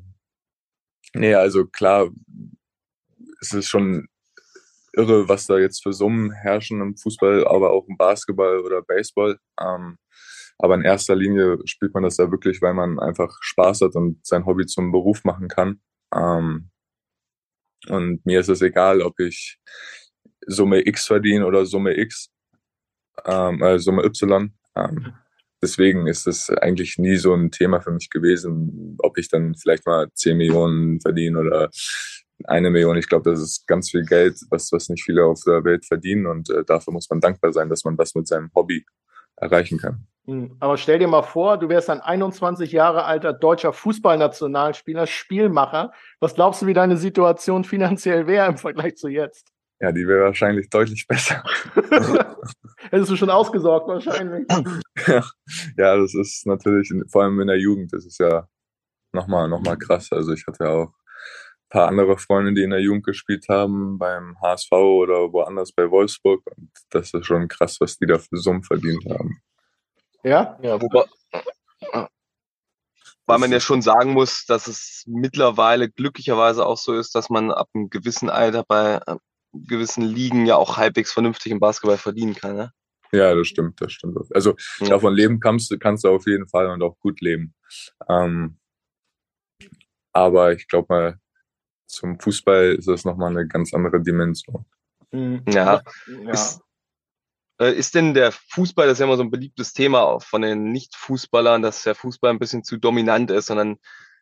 [1.19, 2.11] nee, also klar,
[3.41, 4.09] es ist schon
[4.93, 9.39] irre, was da jetzt für Summen herrschen im Fußball, aber auch im Basketball oder Baseball.
[9.61, 9.99] Ähm,
[10.59, 14.27] aber in erster Linie spielt man das ja wirklich, weil man einfach Spaß hat und
[14.27, 15.81] sein Hobby zum Beruf machen kann.
[16.15, 16.71] Ähm,
[17.89, 19.59] und mir ist es egal, ob ich
[20.47, 22.31] Summe X verdiene oder Summe X,
[23.27, 24.53] ähm, äh, Summe Y.
[24.75, 25.15] Ähm,
[25.63, 29.87] deswegen ist es eigentlich nie so ein Thema für mich gewesen, ob ich dann vielleicht
[29.87, 31.71] mal 10 Millionen verdiene oder
[32.45, 32.97] eine Million.
[32.97, 36.27] Ich glaube, das ist ganz viel Geld, was, was nicht viele auf der Welt verdienen.
[36.27, 38.85] Und äh, dafür muss man dankbar sein, dass man das mit seinem Hobby
[39.37, 40.07] erreichen kann.
[40.27, 45.93] Hm, aber stell dir mal vor, du wärst ein 21 Jahre alter deutscher Fußballnationalspieler, Spielmacher.
[46.21, 49.53] Was glaubst du, wie deine Situation finanziell wäre im Vergleich zu jetzt?
[49.81, 51.43] Ja, die wäre wahrscheinlich deutlich besser.
[52.91, 54.47] Hättest du schon ausgesorgt wahrscheinlich.
[55.07, 55.25] ja,
[55.77, 58.49] ja, das ist natürlich, vor allem in der Jugend, das ist ja
[59.13, 60.13] nochmal noch mal krass.
[60.13, 63.99] Also ich hatte ja auch ein paar andere Freunde, die in der Jugend gespielt haben,
[63.99, 66.43] beim HSV oder woanders bei Wolfsburg.
[66.57, 69.41] Und das ist schon krass, was die da für Summen verdient haben.
[70.23, 70.59] Ja?
[70.63, 71.05] Ja, wobei,
[73.27, 77.51] weil man ja schon sagen muss, dass es mittlerweile glücklicherweise auch so ist, dass man
[77.51, 79.01] ab einem gewissen Alter bei
[79.67, 82.57] gewissen Ligen ja auch halbwegs vernünftig im Basketball verdienen kann.
[82.57, 82.73] Ne?
[83.13, 84.19] Ja, das stimmt, das stimmt.
[84.35, 84.89] Also ja.
[84.89, 87.55] davon leben kannst du, kannst du auf jeden Fall und auch gut leben.
[88.09, 88.59] Ähm,
[90.13, 91.21] aber ich glaube mal,
[91.87, 94.65] zum Fußball ist das nochmal eine ganz andere Dimension.
[95.13, 95.43] Mhm.
[95.49, 95.83] Ja.
[96.07, 96.31] ja.
[96.31, 96.61] Ist,
[97.61, 100.73] äh, ist denn der Fußball, das ist ja immer so ein beliebtes Thema von den
[100.73, 103.79] Nicht-Fußballern, dass der Fußball ein bisschen zu dominant ist, sondern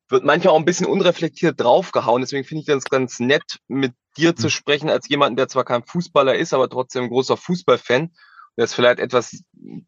[0.09, 2.23] wird manchmal auch ein bisschen unreflektiert draufgehauen.
[2.23, 4.51] Deswegen finde ich das ganz nett, mit dir zu mhm.
[4.51, 8.13] sprechen, als jemanden, der zwar kein Fußballer ist, aber trotzdem ein großer Fußballfan,
[8.57, 9.43] der es vielleicht etwas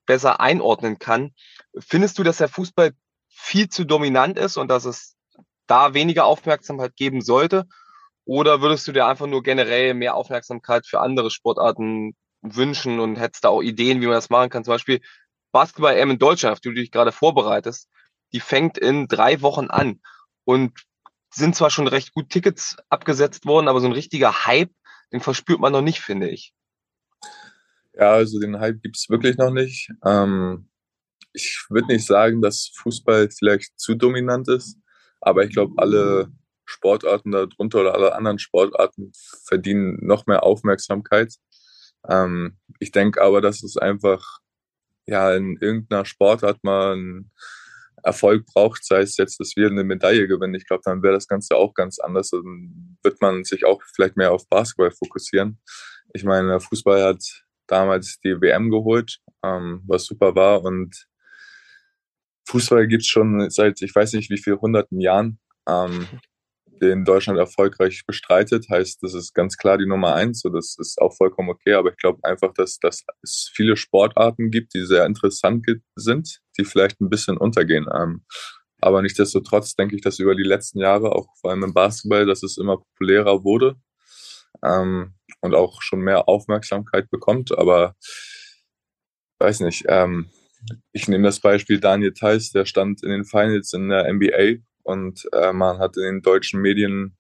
[0.07, 1.35] besser einordnen kann.
[1.79, 2.93] Findest du, dass der Fußball
[3.29, 5.17] viel zu dominant ist und dass es
[5.67, 7.67] da weniger Aufmerksamkeit geben sollte?
[8.25, 12.17] Oder würdest du dir einfach nur generell mehr Aufmerksamkeit für andere Sportarten
[12.55, 14.65] wünschen und hättest da auch Ideen, wie man das machen kann.
[14.65, 15.01] Zum Beispiel
[15.53, 17.89] Basketball-M in Deutschland, auf die du dich gerade vorbereitest,
[18.33, 20.01] die fängt in drei Wochen an
[20.45, 20.73] und
[21.31, 24.71] sind zwar schon recht gut Tickets abgesetzt worden, aber so ein richtiger Hype,
[25.13, 26.55] den verspürt man noch nicht, finde ich.
[27.95, 29.91] Ja, also den Hype gibt es wirklich noch nicht.
[30.05, 30.69] Ähm,
[31.33, 34.79] ich würde nicht sagen, dass Fußball vielleicht zu dominant ist,
[35.21, 36.33] aber ich glaube, alle
[36.65, 39.13] Sportarten darunter oder alle anderen Sportarten
[39.45, 41.35] verdienen noch mehr Aufmerksamkeit.
[42.09, 44.41] Ähm, ich denke aber, dass es einfach
[45.07, 47.31] ja in irgendeiner Sportart mal einen
[48.03, 50.55] Erfolg braucht, sei es jetzt, dass wir eine Medaille gewinnen.
[50.55, 52.31] Ich glaube, dann wäre das Ganze auch ganz anders.
[52.31, 55.59] Dann wird man sich auch vielleicht mehr auf Basketball fokussieren.
[56.13, 60.63] Ich meine, Fußball hat damals die WM geholt, ähm, was super war.
[60.63, 61.07] Und
[62.49, 66.07] Fußball gibt's schon seit, ich weiß nicht wie viel hunderten Jahren, ähm,
[66.81, 68.69] den Deutschland erfolgreich bestreitet.
[68.71, 70.41] Heißt, das ist ganz klar die Nummer eins.
[70.41, 71.75] So, das ist auch vollkommen okay.
[71.75, 76.65] Aber ich glaube einfach, dass, dass es viele Sportarten gibt, die sehr interessant sind, die
[76.65, 77.87] vielleicht ein bisschen untergehen.
[77.93, 78.25] Ähm,
[78.81, 82.43] aber nichtsdestotrotz denke ich, dass über die letzten Jahre, auch vor allem im Basketball, dass
[82.43, 83.77] es immer populärer wurde
[84.63, 87.57] ähm, und auch schon mehr Aufmerksamkeit bekommt.
[87.57, 87.95] Aber
[89.39, 90.31] weiß nicht, ähm,
[90.93, 95.29] ich nehme das Beispiel Daniel Theiss, der stand in den Finals in der NBA und
[95.33, 97.17] äh, man hat in den deutschen Medien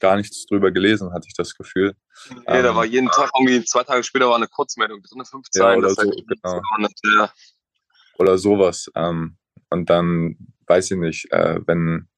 [0.00, 1.96] gar nichts drüber gelesen, hatte ich das Gefühl.
[2.30, 5.48] Nee, ähm, da war jeden Tag irgendwie, zwei Tage später war eine Kurzmeldung drin, fünf
[5.50, 5.80] Zeilen.
[5.80, 6.60] Ja, oder, so, genau.
[7.18, 7.32] ja.
[8.18, 8.90] oder sowas.
[8.94, 9.38] Ähm,
[9.70, 12.08] und dann weiß ich nicht, äh, wenn,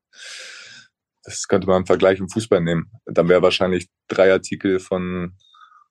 [1.23, 5.37] das könnte man im Vergleich im Fußball nehmen, dann wäre wahrscheinlich drei Artikel von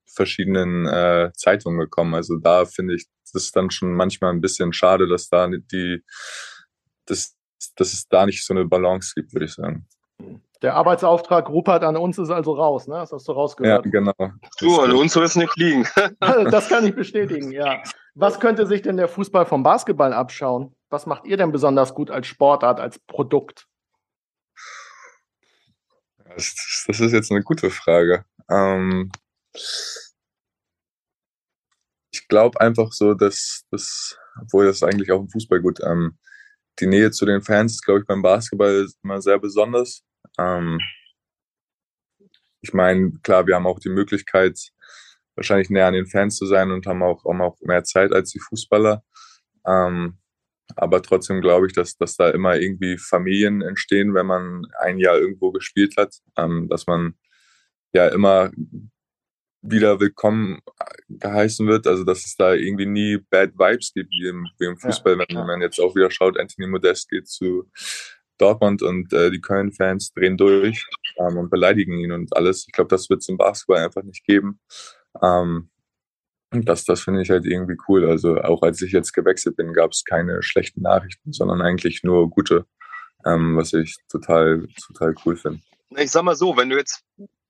[0.05, 2.13] verschiedenen äh, Zeitungen gekommen.
[2.13, 6.03] Also da finde ich, das ist dann schon manchmal ein bisschen schade, dass da die,
[7.05, 7.36] dass,
[7.75, 9.87] dass es da nicht so eine Balance gibt, würde ich sagen.
[10.61, 12.95] Der Arbeitsauftrag Rupert an uns ist also raus, ne?
[12.95, 13.85] Das hast du rausgehört.
[13.85, 14.13] Ja, genau.
[14.59, 15.87] Du, an uns soll es nicht liegen.
[16.19, 17.83] das kann ich bestätigen, ja.
[18.15, 20.75] Was könnte sich denn der Fußball vom Basketball abschauen?
[20.89, 23.67] Was macht ihr denn besonders gut als Sportart, als Produkt?
[26.37, 28.25] Das, das ist jetzt eine gute Frage.
[28.49, 29.11] Ähm,
[32.11, 36.17] ich glaube einfach so, dass das, obwohl das eigentlich auch im Fußball gut, ähm,
[36.79, 40.03] die Nähe zu den Fans ist, glaube ich, beim Basketball immer sehr besonders.
[40.37, 40.79] Ähm,
[42.61, 44.59] ich meine, klar, wir haben auch die Möglichkeit,
[45.35, 48.31] wahrscheinlich näher an den Fans zu sein und haben auch, haben auch mehr Zeit als
[48.31, 49.03] die Fußballer.
[49.65, 50.17] Ähm,
[50.75, 55.17] aber trotzdem glaube ich, dass, dass da immer irgendwie Familien entstehen, wenn man ein Jahr
[55.17, 57.15] irgendwo gespielt hat, ähm, dass man
[57.93, 58.51] ja immer
[59.69, 60.59] wieder willkommen
[61.09, 64.77] geheißen wird, also dass es da irgendwie nie Bad Vibes gibt, wie im, wie im
[64.77, 67.69] Fußball, ja, wenn man jetzt auch wieder schaut, Anthony Modest geht zu
[68.37, 70.85] Dortmund und äh, die Köln-Fans drehen durch
[71.17, 72.65] ähm, und beleidigen ihn und alles.
[72.67, 74.59] Ich glaube, das wird es im Basketball einfach nicht geben.
[75.21, 75.69] Ähm,
[76.51, 78.09] das, das finde ich halt irgendwie cool.
[78.09, 82.29] Also auch als ich jetzt gewechselt bin, gab es keine schlechten Nachrichten, sondern eigentlich nur
[82.29, 82.65] gute,
[83.25, 85.59] ähm, was ich total, total cool finde.
[85.97, 87.03] Ich sag mal so, wenn du jetzt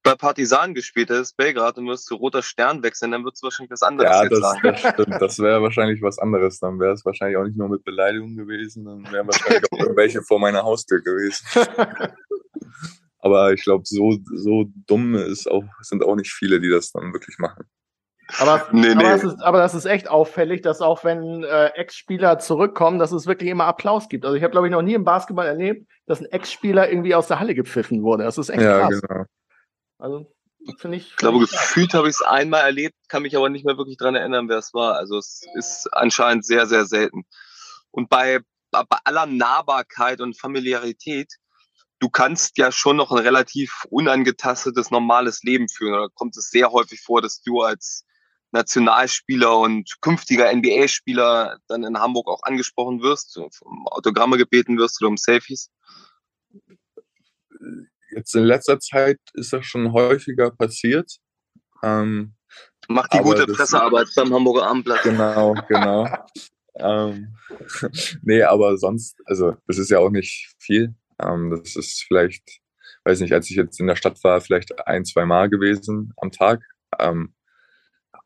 [0.08, 3.72] bei Partisan gespielt hättest, Belgrad, und wirst zu Roter Stern wechseln, dann würdest du wahrscheinlich
[3.72, 4.62] was anderes ja, jetzt das, sagen.
[4.63, 5.22] das stimmt.
[5.22, 6.60] Das wäre wahrscheinlich was anderes.
[6.60, 10.22] Dann wäre es wahrscheinlich auch nicht nur mit Beleidigung gewesen, dann wären wahrscheinlich auch irgendwelche
[10.22, 11.46] vor meiner Haustür gewesen.
[13.20, 17.12] Aber ich glaube, so, so dumm ist auch, sind auch nicht viele, die das dann
[17.13, 17.65] wirklich machen.
[18.39, 22.39] Aber, nee, aber, Das ist, aber, Das ist, echt auffällig, dass auch wenn äh, Ex-Spieler
[22.39, 24.26] zurückkommen, dass es wirklich immer Applaus gibt.
[24.26, 27.28] Also ich habe, glaube ich, noch nie im Basketball erlebt, dass ein Ex-Spieler irgendwie aus
[27.28, 28.24] der Halle gepfiffen wurde.
[28.24, 29.02] Das ist echt ja, krass.
[29.02, 29.26] Genau.
[29.97, 30.31] Also
[30.79, 31.10] finde ich.
[31.12, 34.15] Ich glaube, gefühlt habe ich es einmal erlebt, kann mich aber nicht mehr wirklich dran
[34.15, 34.95] erinnern, wer es war.
[34.95, 37.25] Also es ist anscheinend sehr, sehr selten.
[37.91, 38.39] Und bei,
[38.71, 41.33] bei aller Nahbarkeit und Familiarität,
[41.99, 45.93] du kannst ja schon noch ein relativ unangetastetes, normales Leben führen.
[45.93, 48.05] Da kommt es sehr häufig vor, dass du als
[48.51, 55.10] Nationalspieler und künftiger NBA-Spieler dann in Hamburg auch angesprochen wirst, um Autogramme gebeten wirst oder
[55.10, 55.69] um Selfies?
[58.15, 61.17] Jetzt in letzter Zeit ist das schon häufiger passiert.
[61.84, 62.34] Ähm,
[62.88, 65.04] Macht die gute Pressearbeit beim Hamburger Abendblatt.
[65.04, 66.08] Genau, genau.
[66.76, 67.36] ähm,
[68.22, 70.96] nee, aber sonst, also das ist ja auch nicht viel.
[71.22, 72.62] Ähm, das ist vielleicht,
[73.04, 76.32] weiß nicht, als ich jetzt in der Stadt war, vielleicht ein, zwei Mal gewesen am
[76.32, 76.63] Tag.
[77.00, 77.34] Ähm,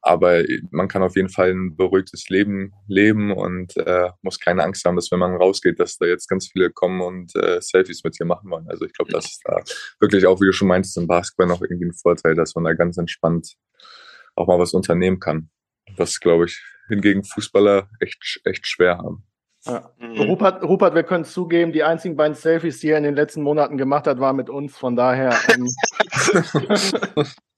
[0.02, 4.84] aber man kann auf jeden Fall ein beruhigtes Leben leben und äh, muss keine Angst
[4.84, 8.20] haben, dass wenn man rausgeht, dass da jetzt ganz viele kommen und äh, Selfies mit
[8.20, 8.68] dir machen wollen.
[8.68, 9.62] Also ich glaube, das ist da
[10.00, 12.74] wirklich auch, wie du schon meinst, im Basketball noch irgendwie ein Vorteil, dass man da
[12.74, 13.56] ganz entspannt
[14.36, 15.50] auch mal was unternehmen kann.
[15.98, 19.24] Was, glaube ich, hingegen Fußballer echt, echt schwer haben.
[19.66, 19.92] Ja.
[20.00, 20.22] Mhm.
[20.22, 23.78] Rupert, Rupert, wir können zugeben, die einzigen beiden Selfies, die er in den letzten Monaten
[23.78, 24.76] gemacht hat, waren mit uns.
[24.76, 25.38] Von daher.
[25.54, 25.68] Ähm,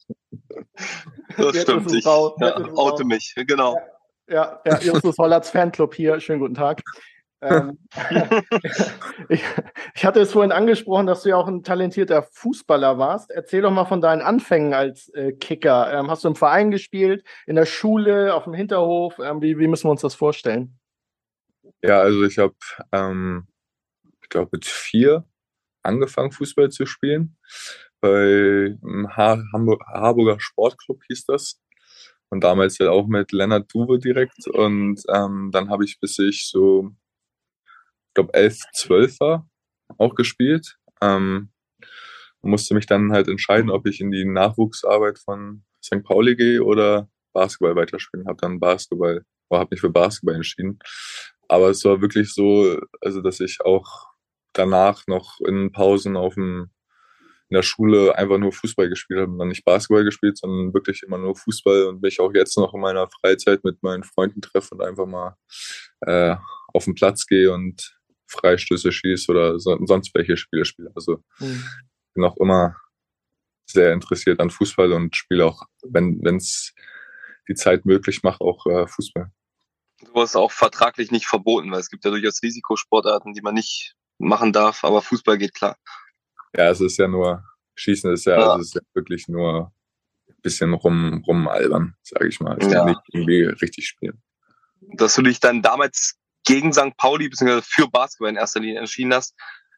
[1.37, 1.93] Das stimmt.
[1.93, 2.11] Ich ja,
[2.75, 3.77] oute mich, genau.
[4.27, 6.19] Ja, ja, Justus Hollerts Fanclub hier.
[6.19, 6.81] Schönen guten Tag.
[7.41, 7.77] ähm,
[9.29, 9.43] ich,
[9.95, 13.31] ich, hatte es vorhin angesprochen, dass du ja auch ein talentierter Fußballer warst.
[13.31, 15.91] Erzähl doch mal von deinen Anfängen als äh, Kicker.
[15.91, 19.19] Ähm, hast du im Verein gespielt, in der Schule, auf dem Hinterhof?
[19.19, 20.79] Ähm, wie, wie, müssen wir uns das vorstellen?
[21.81, 22.55] Ja, also ich habe,
[22.93, 23.47] ähm,
[24.21, 25.25] ich glaube, mit vier
[25.81, 27.35] angefangen, Fußball zu spielen
[28.03, 28.77] bei
[29.15, 31.61] Harburger Sportclub hieß das.
[32.29, 34.45] Und damals ja auch mit Lennart Duwe direkt.
[34.47, 36.91] Und ähm, dann habe ich, bis ich so,
[37.65, 39.49] ich glaube, elf, zwölf war,
[39.97, 40.77] auch gespielt.
[41.01, 41.53] Ähm,
[42.41, 46.03] musste mich dann halt entscheiden, ob ich in die Nachwuchsarbeit von St.
[46.03, 50.77] Pauli gehe oder Basketball weiterspielen, habe dann Basketball, habe mich für Basketball entschieden.
[51.47, 54.07] Aber es war wirklich so, also dass ich auch
[54.51, 56.72] danach noch in Pausen auf dem
[57.53, 61.03] in der Schule einfach nur Fußball gespielt habe und dann nicht Basketball gespielt, sondern wirklich
[61.03, 64.73] immer nur Fußball und mich auch jetzt noch in meiner Freizeit mit meinen Freunden treffe
[64.73, 65.37] und einfach mal
[66.01, 66.35] äh,
[66.73, 67.95] auf den Platz gehe und
[68.27, 70.91] Freistöße schieße oder so, sonst welche Spiele spiele.
[70.95, 71.63] Also mhm.
[72.15, 72.75] bin auch immer
[73.67, 76.73] sehr interessiert an Fußball und spiele auch, wenn es
[77.47, 79.31] die Zeit möglich macht, auch äh, Fußball.
[80.11, 83.93] Du hast auch vertraglich nicht verboten, weil es gibt ja durchaus Risikosportarten, die man nicht
[84.17, 85.77] machen darf, aber Fußball geht klar.
[86.55, 87.43] Ja, es ist ja nur,
[87.75, 88.51] Schießen ist ja, ja.
[88.51, 89.73] Also ist ja wirklich nur
[90.29, 92.57] ein bisschen rum, rumalbern, sage ich mal.
[92.59, 92.85] Es ja.
[92.85, 94.21] nicht irgendwie richtig spielen.
[94.95, 96.95] Dass du dich dann damals gegen St.
[96.97, 97.61] Pauli bzw.
[97.63, 99.33] für Basketball in erster Linie entschieden hast,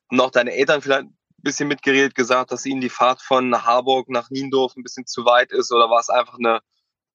[0.09, 4.09] und auch deine Eltern vielleicht ein bisschen mitgeredet, gesagt, dass ihnen die Fahrt von Harburg
[4.09, 6.61] nach Niendorf ein bisschen zu weit ist oder war es einfach eine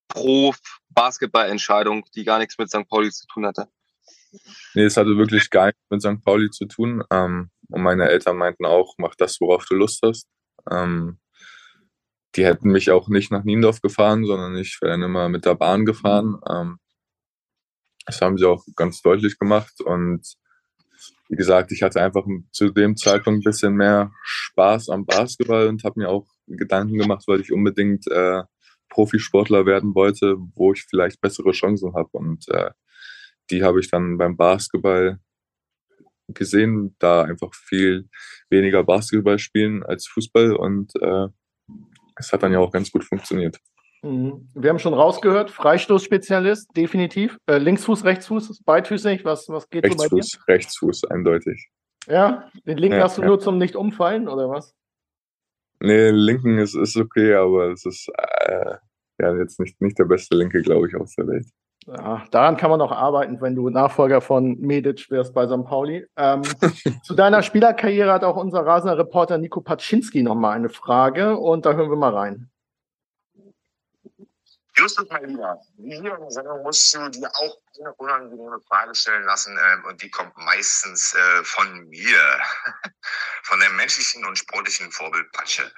[0.08, 2.88] Pro-Basketball-Entscheidung, die gar nichts mit St.
[2.88, 3.68] Pauli zu tun hatte?
[4.74, 6.24] Nee, es hatte wirklich gar nichts mit St.
[6.24, 7.04] Pauli zu tun.
[7.10, 10.28] Ähm, und meine Eltern meinten auch, mach das, worauf du Lust hast.
[10.70, 11.18] Ähm,
[12.36, 15.54] die hätten mich auch nicht nach Niendorf gefahren, sondern ich wäre dann immer mit der
[15.54, 16.36] Bahn gefahren.
[16.48, 16.78] Ähm,
[18.06, 19.80] das haben sie auch ganz deutlich gemacht.
[19.80, 20.22] Und
[21.28, 25.84] wie gesagt, ich hatte einfach zu dem Zeitpunkt ein bisschen mehr Spaß am Basketball und
[25.84, 28.42] habe mir auch Gedanken gemacht, weil ich unbedingt äh,
[28.88, 32.10] Profisportler werden wollte, wo ich vielleicht bessere Chancen habe.
[32.12, 32.70] Und äh,
[33.50, 35.20] die habe ich dann beim Basketball
[36.34, 38.08] gesehen, da einfach viel
[38.48, 41.26] weniger Basketball spielen als Fußball und äh,
[42.16, 43.58] es hat dann ja auch ganz gut funktioniert.
[44.02, 44.48] Mhm.
[44.54, 47.36] Wir haben schon rausgehört, Freistoßspezialist, definitiv.
[47.46, 50.54] Äh, Linksfuß, Rechtsfuß, beidfüßig, was, was geht Rechtsfuß, so bei dir?
[50.54, 51.68] Rechtsfuß, eindeutig.
[52.06, 53.28] Ja, den linken ja, hast du ja.
[53.28, 54.74] nur zum Nicht-Umfallen, oder was?
[55.80, 58.76] Nee, linken ist, ist okay, aber es ist äh,
[59.18, 61.46] ja jetzt nicht, nicht der beste Linke, glaube ich, aus der Welt.
[61.86, 65.64] Ja, daran kann man noch arbeiten, wenn du Nachfolger von Medic wirst bei St.
[65.64, 66.06] Pauli.
[66.16, 66.42] Ähm,
[67.02, 71.64] zu deiner Spielerkarriere hat auch unser rasender Reporter Nico Paczynski noch mal eine Frage und
[71.64, 72.50] da hören wir mal rein.
[74.76, 79.24] Justus, mein Lieber, hier in der Sendung musst du dir auch eine unangenehme Frage stellen
[79.24, 82.40] lassen ähm, und die kommt meistens äh, von mir,
[83.42, 85.70] von dem menschlichen und sportlichen Vorbild Patsche.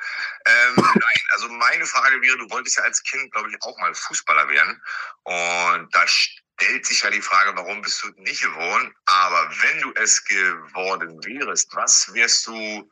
[0.46, 3.94] Ähm, nein, also meine Frage wäre, du wolltest ja als Kind, glaube ich, auch mal
[3.94, 4.82] Fußballer werden
[5.24, 8.94] und da stellt sich ja die Frage, warum bist du nicht geworden?
[9.06, 12.90] Aber wenn du es geworden wärst, was wärst du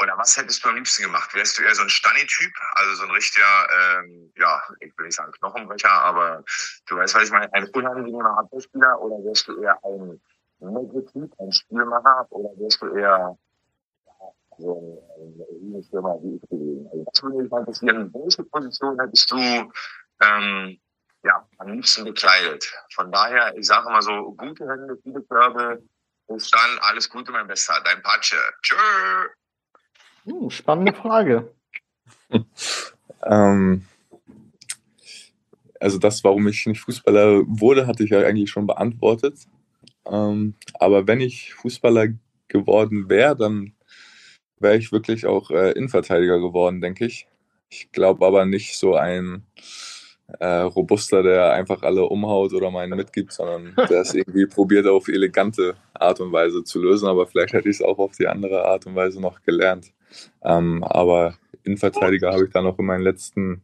[0.00, 1.34] oder was hättest du am liebsten gemacht?
[1.34, 5.16] Wärst du eher so ein Stani-Typ, also so ein richtiger, ähm, ja, ich will nicht
[5.16, 6.42] sagen Knochenbrecher, aber
[6.86, 10.20] du weißt, was ich meine, ein unangenehmer Abwehrspieler oder wärst du eher ein
[10.60, 13.36] Negativ, ein Spielmacher oder wärst du eher
[14.58, 16.86] so ein Stürmer wie ich gewesen?
[16.92, 18.12] Also das würde mich mal interessieren.
[18.12, 19.38] Welche Position hättest du
[20.20, 20.80] ähm,
[21.24, 22.70] ja, am liebsten bekleidet?
[22.94, 25.82] Von daher, ich sage mal so, gute Hände, viele Körbe,
[26.28, 27.80] bis dann, alles Gute, mein Bester.
[27.84, 28.36] Dein Patsche.
[28.62, 28.76] Tschö.
[30.24, 31.52] Hm, spannende Frage.
[33.24, 33.84] ähm,
[35.78, 39.38] also das, warum ich nicht Fußballer wurde, hatte ich ja eigentlich schon beantwortet.
[40.06, 42.08] Ähm, aber wenn ich Fußballer
[42.48, 43.72] geworden wäre, dann
[44.58, 47.26] wäre ich wirklich auch äh, Innenverteidiger geworden, denke ich.
[47.70, 49.44] Ich glaube aber nicht so ein
[50.38, 55.08] äh, Robuster, der einfach alle umhaut oder meinen mitgibt, sondern der es irgendwie probiert auf
[55.08, 57.08] elegante Art und Weise zu lösen.
[57.08, 59.92] Aber vielleicht hätte ich es auch auf die andere Art und Weise noch gelernt.
[60.42, 63.62] Ähm, aber Innenverteidiger habe ich dann auch in meinen letzten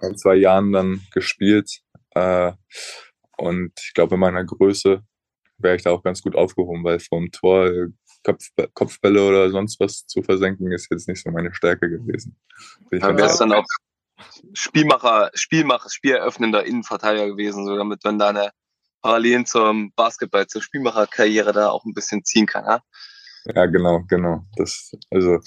[0.00, 1.80] ein, zwei Jahren dann gespielt.
[2.10, 2.52] Äh,
[3.36, 5.02] und ich glaube, in meiner Größe
[5.58, 7.70] wäre ich da auch ganz gut aufgehoben, weil vom Tor
[8.22, 12.36] Kopf, Kopfbälle oder sonst was zu versenken ist jetzt nicht so meine Stärke gewesen.
[12.90, 13.64] Dann wäre es dann auch
[14.52, 18.50] Spielmacher, Spielmacher, spieleröffnender Innenverteidiger gewesen, so damit man da eine
[19.00, 22.66] Parallelen zum Basketball, zur Spielmacherkarriere da auch ein bisschen ziehen kann.
[22.66, 22.82] Ja?
[23.44, 24.44] Ja, genau, genau.
[24.56, 25.38] Das, also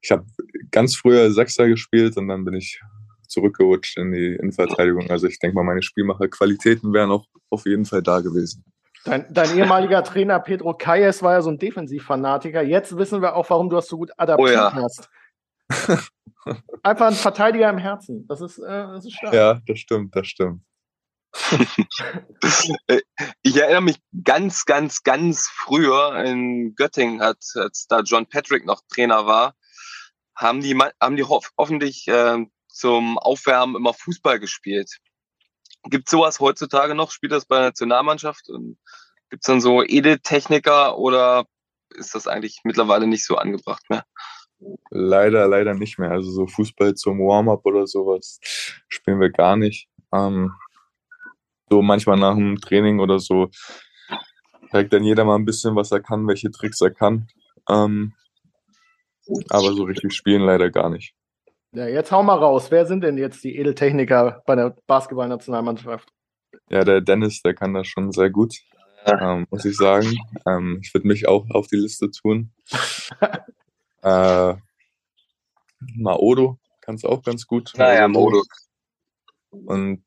[0.00, 0.26] ich habe
[0.70, 2.80] ganz früher Sechser gespielt und dann bin ich
[3.28, 5.10] zurückgerutscht in die Innenverteidigung.
[5.10, 8.64] Also ich denke mal, meine Spielmacherqualitäten wären auch auf jeden Fall da gewesen.
[9.04, 12.62] Dein, dein ehemaliger Trainer Pedro Kayes war ja so ein Defensivfanatiker.
[12.62, 14.72] Jetzt wissen wir auch, warum du das so gut adaptiert oh ja.
[14.72, 15.10] hast.
[16.82, 18.26] Einfach ein Verteidiger im Herzen.
[18.28, 19.34] Das ist, äh, das ist stark.
[19.34, 20.62] Ja, das stimmt, das stimmt.
[23.42, 28.82] ich erinnere mich ganz, ganz, ganz früher in Göttingen, hat, als da John Patrick noch
[28.88, 29.54] Trainer war,
[30.36, 34.90] haben die, haben die hoffentlich äh, zum Aufwärmen immer Fußball gespielt.
[35.84, 37.10] Gibt sowas heutzutage noch?
[37.10, 38.46] Spielt das bei der Nationalmannschaft?
[39.30, 41.46] Gibt es dann so Edeltechniker oder
[41.90, 44.04] ist das eigentlich mittlerweile nicht so angebracht mehr?
[44.90, 46.10] Leider, leider nicht mehr.
[46.10, 48.38] Also so Fußball zum Warm-up oder sowas
[48.88, 49.88] spielen wir gar nicht.
[50.12, 50.52] Ähm,
[51.70, 53.50] so manchmal nach dem Training oder so
[54.70, 57.28] zeigt dann jeder mal ein bisschen, was er kann, welche Tricks er kann.
[57.68, 58.12] Ähm,
[59.48, 61.14] aber so richtig spielen leider gar nicht.
[61.72, 62.70] Ja, jetzt hau mal raus.
[62.70, 66.08] Wer sind denn jetzt die Edeltechniker bei der Basketballnationalmannschaft?
[66.70, 68.54] Ja, der Dennis, der kann das schon sehr gut,
[69.04, 70.16] ähm, muss ich sagen.
[70.46, 72.52] Ähm, ich würde mich auch auf die Liste tun.
[74.02, 74.54] äh,
[75.96, 77.72] Maodo kann es auch ganz gut.
[77.76, 78.42] Naja, Modo.
[79.50, 80.04] Und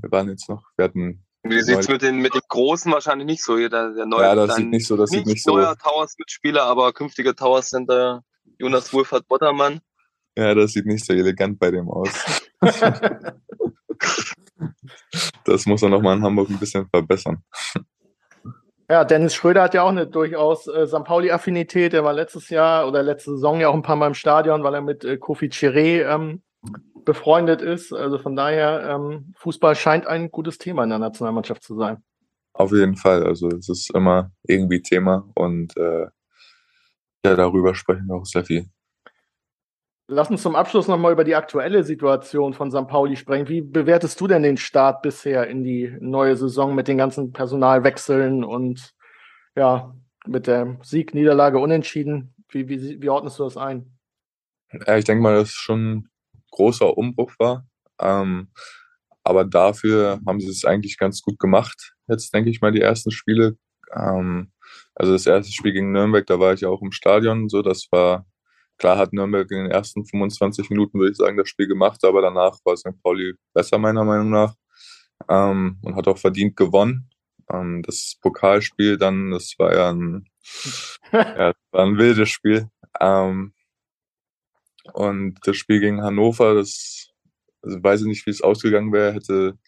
[0.00, 3.44] wir waren jetzt noch, wir hatten Wie sieht's mit den, mit den Großen wahrscheinlich nicht
[3.44, 3.58] so?
[3.58, 5.56] Jeder, der neue, Ja, das sieht nicht so, das sieht nicht so.
[5.56, 8.22] neuer Towers-Mitspieler, aber künftiger Towers-Center
[8.58, 9.80] Jonas Wohlfahrt Bottermann.
[10.36, 12.10] Ja, das sieht nicht so elegant bei dem aus.
[15.44, 17.42] Das muss er nochmal in Hamburg ein bisschen verbessern.
[18.88, 21.04] Ja, Dennis Schröder hat ja auch eine durchaus äh, St.
[21.04, 21.92] Pauli-Affinität.
[21.92, 24.74] Er war letztes Jahr oder letzte Saison ja auch ein paar Mal im Stadion, weil
[24.74, 26.42] er mit äh, Kofi Chiré ähm,
[27.04, 27.92] befreundet ist.
[27.92, 32.02] Also von daher, ähm, Fußball scheint ein gutes Thema in der Nationalmannschaft zu sein.
[32.52, 33.24] Auf jeden Fall.
[33.24, 36.06] Also es ist immer irgendwie Thema und äh,
[37.24, 38.66] ja, darüber sprechen wir auch sehr viel.
[40.08, 42.86] Lass uns zum Abschluss nochmal über die aktuelle Situation von St.
[42.86, 43.48] Pauli sprechen.
[43.48, 48.44] Wie bewertest du denn den Start bisher in die neue Saison mit den ganzen Personalwechseln
[48.44, 48.94] und
[49.56, 52.34] ja, mit der Sieg, Niederlage, Unentschieden?
[52.48, 53.98] Wie, wie, wie ordnest du das ein?
[54.86, 56.08] Ja, ich denke mal, dass es schon
[56.56, 57.66] großer Umbruch war.
[58.00, 58.48] Ähm,
[59.24, 61.94] aber dafür haben sie es eigentlich ganz gut gemacht.
[62.08, 63.56] Jetzt denke ich mal, die ersten Spiele.
[63.94, 64.52] Ähm,
[64.94, 67.48] also das erste Spiel gegen Nürnberg, da war ich ja auch im Stadion.
[67.48, 68.26] So, das war
[68.78, 72.22] klar, hat Nürnberg in den ersten 25 Minuten, würde ich sagen, das Spiel gemacht, aber
[72.22, 73.00] danach war St.
[73.02, 74.54] Pauli besser, meiner Meinung nach.
[75.28, 77.10] Ähm, und hat auch verdient gewonnen.
[77.52, 80.26] Ähm, das Pokalspiel dann, das war ja ein,
[81.12, 82.68] ja, war ein wildes Spiel.
[83.00, 83.52] Ähm,
[84.94, 87.10] und das Spiel gegen Hannover, das
[87.62, 89.58] also weiß ich nicht, wie es ausgegangen wäre, hätte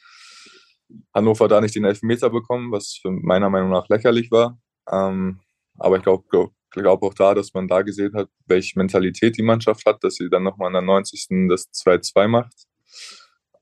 [1.14, 4.58] Hannover da nicht den Elfmeter bekommen, was meiner Meinung nach lächerlich war.
[4.90, 5.40] Ähm,
[5.78, 9.42] aber ich glaube glaub, glaub auch da, dass man da gesehen hat, welche Mentalität die
[9.42, 11.48] Mannschaft hat, dass sie dann nochmal in der 90.
[11.48, 12.54] das 2-2 macht.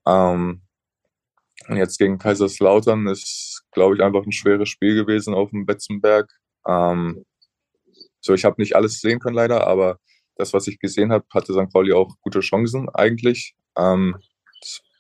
[0.07, 0.63] Ähm,
[1.69, 6.31] und jetzt gegen Kaiserslautern ist, glaube ich, einfach ein schweres Spiel gewesen auf dem Betzenberg.
[6.67, 7.25] Ähm,
[8.21, 9.99] so, ich habe nicht alles sehen können leider, aber
[10.37, 11.73] das, was ich gesehen habe, hatte St.
[11.73, 13.55] Pauli auch gute Chancen eigentlich.
[13.77, 14.17] Ähm,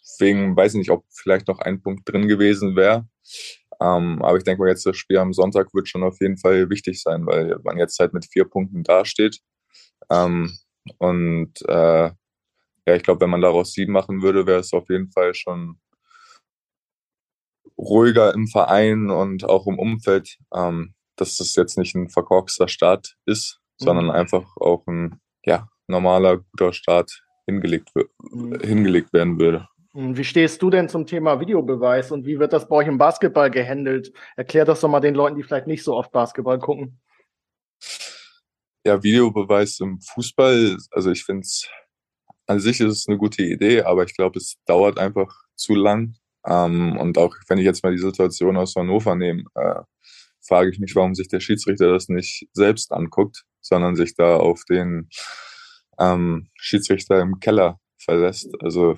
[0.03, 3.07] deswegen weiß ich nicht, ob vielleicht noch ein Punkt drin gewesen wäre.
[3.80, 6.70] Ähm, aber ich denke mal, jetzt das Spiel am Sonntag wird schon auf jeden Fall
[6.70, 9.41] wichtig sein, weil man jetzt halt mit vier Punkten dasteht.
[10.11, 10.57] Ähm,
[10.99, 12.11] und äh,
[12.89, 15.78] ja, ich glaube, wenn man daraus sieben machen würde, wäre es auf jeden Fall schon
[17.76, 23.16] ruhiger im Verein und auch im Umfeld, ähm, dass das jetzt nicht ein verkorkster Start
[23.26, 23.84] ist, mhm.
[23.84, 27.90] sondern einfach auch ein ja, normaler, guter Start hingelegt,
[28.30, 28.61] Mhm.
[28.61, 29.68] hingelegt werden würde.
[29.94, 33.51] Wie stehst du denn zum Thema Videobeweis und wie wird das bei euch im Basketball
[33.51, 34.12] gehandelt?
[34.36, 37.01] Erklär das doch mal den Leuten, die vielleicht nicht so oft Basketball gucken.
[38.84, 41.68] Ja, Videobeweis im Fußball, also ich finde es
[42.47, 46.14] an sich ist es eine gute Idee, aber ich glaube, es dauert einfach zu lang.
[46.47, 49.80] Ähm, und auch wenn ich jetzt mal die Situation aus Hannover nehme, äh,
[50.47, 54.64] frage ich mich, warum sich der Schiedsrichter das nicht selbst anguckt, sondern sich da auf
[54.64, 55.09] den
[55.99, 58.51] ähm, Schiedsrichter im Keller verlässt.
[58.62, 58.97] Also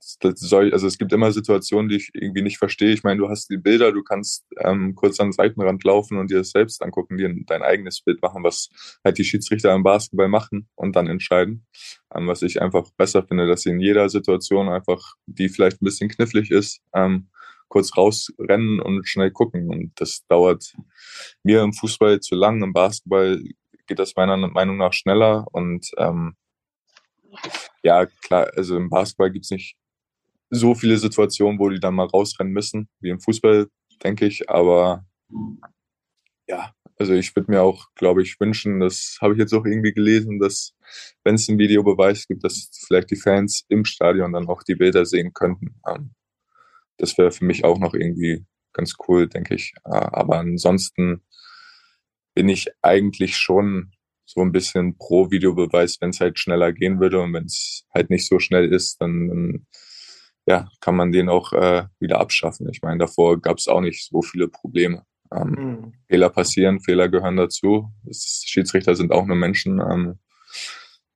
[0.00, 2.92] soll, also es gibt immer Situationen, die ich irgendwie nicht verstehe.
[2.92, 6.30] Ich meine, du hast die Bilder, du kannst ähm, kurz an den Seitenrand laufen und
[6.30, 8.70] dir das selbst angucken, dir dein eigenes Bild machen, was
[9.04, 11.66] halt die Schiedsrichter im Basketball machen und dann entscheiden.
[12.14, 15.84] Ähm, was ich einfach besser finde, dass sie in jeder Situation einfach, die vielleicht ein
[15.84, 17.28] bisschen knifflig ist, ähm,
[17.68, 19.70] kurz rausrennen und schnell gucken.
[19.70, 20.74] Und das dauert
[21.42, 22.62] mir im Fußball zu lang.
[22.62, 23.42] Im Basketball
[23.86, 26.34] geht das meiner Meinung nach schneller und ähm,
[27.82, 29.76] ja, klar, also im Basketball gibt's nicht
[30.50, 33.68] so viele Situationen, wo die dann mal rausrennen müssen, wie im Fußball,
[34.02, 34.48] denke ich.
[34.48, 35.04] Aber
[36.46, 39.92] ja, also ich würde mir auch, glaube ich, wünschen, das habe ich jetzt auch irgendwie
[39.92, 40.74] gelesen, dass
[41.22, 45.04] wenn es einen Videobeweis gibt, dass vielleicht die Fans im Stadion dann auch die Bilder
[45.04, 45.80] sehen könnten.
[45.86, 46.14] Ähm,
[46.98, 49.72] das wäre für mich auch noch irgendwie ganz cool, denke ich.
[49.84, 51.22] Äh, aber ansonsten
[52.34, 53.92] bin ich eigentlich schon
[54.24, 58.10] so ein bisschen pro Videobeweis, wenn es halt schneller gehen würde und wenn es halt
[58.10, 59.66] nicht so schnell ist, dann, dann
[60.46, 62.68] ja, kann man den auch äh, wieder abschaffen.
[62.70, 65.04] Ich meine, davor gab es auch nicht so viele Probleme.
[65.32, 65.92] Ähm, Mhm.
[66.08, 67.92] Fehler passieren, Fehler gehören dazu.
[68.04, 69.80] Das, Schiedsrichter sind auch nur Menschen.
[69.80, 70.18] Ähm,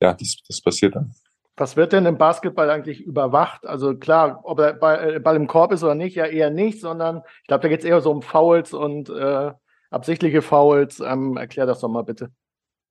[0.00, 1.14] ja, das, das passiert dann.
[1.62, 3.64] Was wird denn im Basketball eigentlich überwacht?
[3.68, 6.80] Also klar, ob der Ball, äh, Ball im Korb ist oder nicht, ja eher nicht,
[6.80, 9.52] sondern ich glaube, da geht es eher so um Fouls und äh,
[9.88, 10.98] absichtliche Fouls.
[10.98, 12.32] Ähm, erklär das doch mal bitte.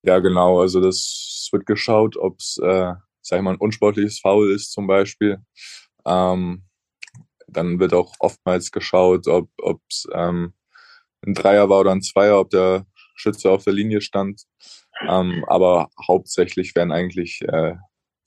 [0.04, 0.62] Ja, genau.
[0.62, 4.88] Also das wird geschaut, ob es, äh, sag ich mal, ein unsportliches Foul ist zum
[4.88, 5.40] Beispiel.
[6.06, 6.64] Ähm,
[7.50, 10.54] dann wird auch oftmals geschaut, ob es ähm,
[11.28, 14.44] ein Dreier war oder ein Zweier, ob der Schütze auf der Linie stand.
[15.10, 17.76] Ähm, aber hauptsächlich werden eigentlich äh,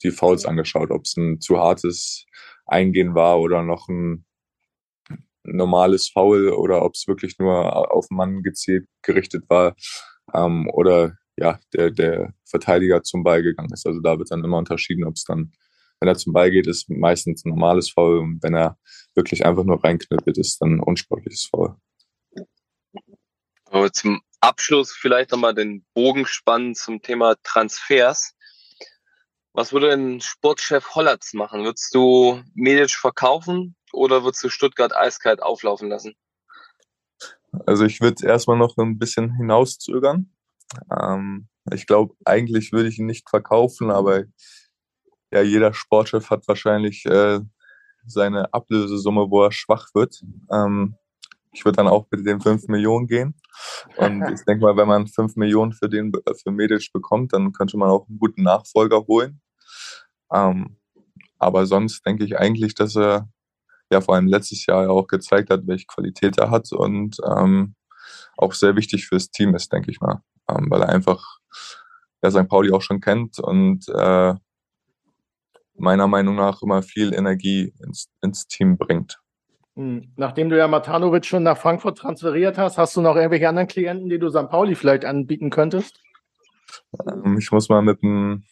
[0.05, 2.25] die Fouls angeschaut, ob es ein zu hartes
[2.65, 4.25] Eingehen war oder noch ein
[5.43, 9.75] normales Foul oder ob es wirklich nur auf den Mann gezielt gerichtet war
[10.33, 13.85] ähm, oder ja, der, der Verteidiger zum Ball gegangen ist.
[13.85, 15.51] Also da wird dann immer unterschieden, ob es dann,
[15.99, 18.77] wenn er zum Ball geht, ist meistens ein normales Foul und wenn er
[19.15, 21.75] wirklich einfach nur reinknüppelt, ist dann ein unsportliches Foul.
[23.65, 28.34] Aber zum Abschluss vielleicht nochmal den Bogen spannen zum Thema Transfers.
[29.55, 31.63] Was würde ein Sportchef Hollatz machen?
[31.63, 36.13] Würdest du Medic verkaufen oder würdest du Stuttgart eiskalt auflaufen lassen?
[37.65, 40.29] Also ich würde erstmal noch ein bisschen hinauszögern.
[40.91, 44.25] Ähm, ich glaube, eigentlich würde ich ihn nicht verkaufen, aber
[45.31, 47.39] ja, jeder Sportchef hat wahrscheinlich äh,
[48.05, 50.21] seine Ablösesumme, wo er schwach wird.
[50.51, 50.97] Ähm,
[51.53, 53.35] ich würde dann auch mit den 5 Millionen gehen.
[53.95, 56.11] Und ich denke mal, wenn man 5 Millionen für den
[56.43, 59.39] für Medic bekommt, dann könnte man auch einen guten Nachfolger holen.
[60.33, 60.77] Ähm,
[61.39, 63.29] aber sonst denke ich eigentlich, dass er
[63.91, 67.75] ja vor allem letztes Jahr auch gezeigt hat, welche Qualität er hat und ähm,
[68.37, 71.39] auch sehr wichtig fürs Team ist, denke ich mal, ähm, weil er einfach
[72.23, 72.47] ja, St.
[72.47, 74.33] Pauli auch schon kennt und äh,
[75.77, 79.19] meiner Meinung nach immer viel Energie ins, ins Team bringt.
[79.75, 80.13] Hm.
[80.15, 84.09] Nachdem du ja Matanovic schon nach Frankfurt transferiert hast, hast du noch irgendwelche anderen Klienten,
[84.09, 84.49] die du St.
[84.49, 86.01] Pauli vielleicht anbieten könntest?
[87.07, 88.43] Ähm, ich muss mal mit dem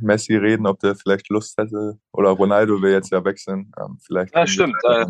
[0.00, 1.98] Messi reden, ob der vielleicht Lust hätte.
[2.12, 3.72] Oder Ronaldo will jetzt ja wechseln.
[3.78, 4.76] Ähm, vielleicht ja, stimmt.
[4.88, 5.06] Äh,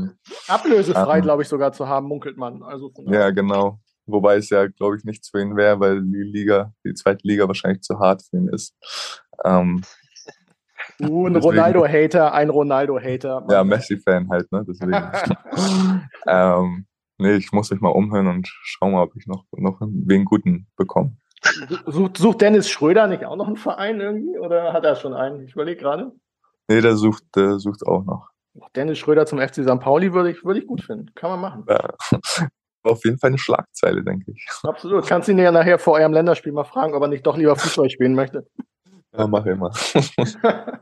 [0.49, 2.63] Ablösefrei, ähm, glaube ich, sogar zu haben, munkelt man.
[2.63, 3.81] Also ja, genau.
[4.07, 7.47] Wobei es ja, glaube ich, nichts für ihn wäre, weil die Liga, die zweite Liga
[7.47, 8.75] wahrscheinlich zu hart für ihn ist.
[9.45, 9.83] Ähm,
[11.01, 13.47] uh, ein Ronaldo-Hater, ein Ronaldo-Hater.
[13.49, 14.65] Ja, Messi-Fan halt, ne?
[14.67, 14.93] Deswegen.
[16.27, 16.87] ähm,
[17.19, 20.67] nee, ich muss mich mal umhören und schauen mal, ob ich noch, noch wen Guten
[20.77, 21.17] bekomme.
[21.87, 24.39] Sucht, sucht Dennis Schröder nicht auch noch einen Verein irgendwie?
[24.39, 25.43] Oder hat er schon einen?
[25.43, 26.13] Ich überlege gerade.
[26.69, 28.29] Nee, der sucht, der sucht auch noch.
[28.77, 29.81] Dennis Schröder zum FC St.
[29.81, 31.13] Pauli würde ich, würde ich gut finden.
[31.15, 31.65] Kann man machen.
[31.69, 31.95] Ja.
[32.85, 34.47] Auf jeden Fall eine Schlagzeile, denke ich.
[34.65, 35.07] Absolut.
[35.07, 37.91] Kannst ihn ja nachher vor eurem Länderspiel mal fragen, ob er nicht doch lieber Fußball
[37.91, 38.47] spielen möchte.
[39.15, 39.71] Ja, mach immer.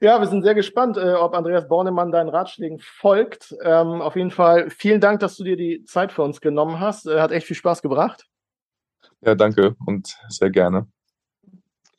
[0.00, 3.54] ja, wir sind sehr gespannt, äh, ob Andreas Bornemann deinen Ratschlägen folgt.
[3.62, 7.06] Ähm, auf jeden Fall vielen Dank, dass du dir die Zeit für uns genommen hast.
[7.06, 8.26] Äh, hat echt viel Spaß gebracht.
[9.22, 10.86] Ja, danke und sehr gerne.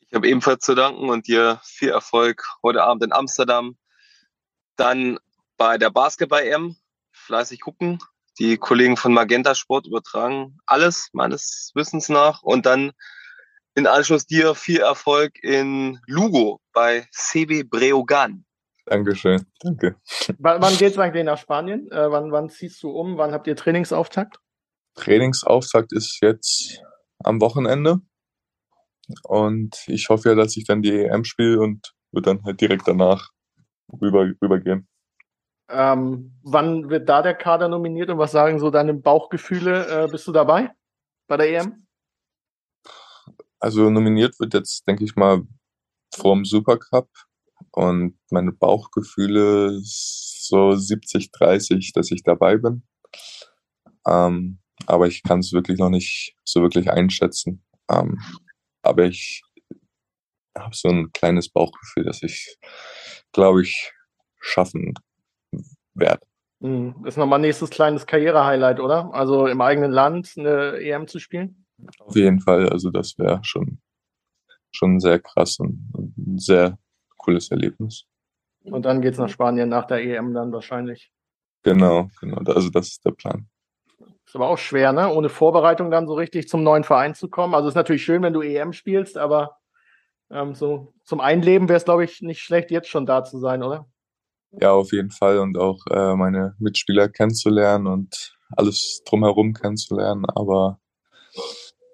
[0.08, 3.76] Ich habe ebenfalls zu danken und dir viel Erfolg heute Abend in Amsterdam.
[4.76, 5.18] Dann
[5.56, 6.76] bei der Basketball-M
[7.12, 7.98] fleißig gucken.
[8.38, 12.42] Die Kollegen von Magenta Sport übertragen alles meines Wissens nach.
[12.42, 12.92] Und dann
[13.74, 18.44] in Anschluss dir viel Erfolg in Lugo bei CB Breogan.
[18.86, 19.96] Dankeschön, danke.
[20.38, 21.90] wann geht es eigentlich nach Spanien?
[21.92, 23.16] Äh, wann, wann ziehst du um?
[23.16, 24.40] Wann habt ihr Trainingsauftakt?
[24.96, 26.82] Trainingsauftakt ist jetzt
[27.24, 28.00] am Wochenende.
[29.24, 32.86] Und ich hoffe ja, dass ich dann die EM spiele und wird dann halt direkt
[32.86, 33.30] danach
[34.00, 34.88] rüber, rübergehen.
[35.68, 40.04] Ähm, wann wird da der Kader nominiert und was sagen so deine Bauchgefühle?
[40.04, 40.70] Äh, bist du dabei
[41.28, 41.86] bei der EM?
[43.58, 45.42] Also nominiert wird jetzt, denke ich mal,
[46.14, 47.08] vor dem Supercup.
[47.70, 52.82] Und meine Bauchgefühle so 70, 30, dass ich dabei bin.
[54.06, 57.64] Ähm, aber ich kann es wirklich noch nicht so wirklich einschätzen.
[57.90, 58.18] Ähm,
[58.82, 59.42] aber ich
[60.56, 62.56] habe so ein kleines Bauchgefühl, dass ich,
[63.32, 63.92] glaube ich,
[64.38, 64.94] schaffen
[65.94, 66.26] werde.
[66.60, 69.12] Hm, das ist nochmal nächstes kleines Karriere-Highlight, oder?
[69.12, 71.66] Also im eigenen Land eine EM zu spielen?
[71.98, 72.68] Auf jeden Fall.
[72.68, 73.80] Also das wäre schon,
[74.70, 76.78] schon sehr krass und ein sehr
[77.16, 78.04] cooles Erlebnis.
[78.64, 81.10] Und dann geht es nach Spanien nach der EM dann wahrscheinlich.
[81.64, 82.38] Genau, genau.
[82.52, 83.48] Also das ist der Plan.
[84.26, 85.12] Ist aber auch schwer, ne?
[85.12, 87.54] Ohne Vorbereitung dann so richtig zum neuen Verein zu kommen.
[87.54, 89.58] Also ist natürlich schön, wenn du EM spielst, aber
[90.30, 93.62] ähm, so zum Einleben wäre es, glaube ich, nicht schlecht, jetzt schon da zu sein,
[93.62, 93.86] oder?
[94.52, 100.24] Ja, auf jeden Fall und auch äh, meine Mitspieler kennenzulernen und alles drumherum kennenzulernen.
[100.26, 100.78] Aber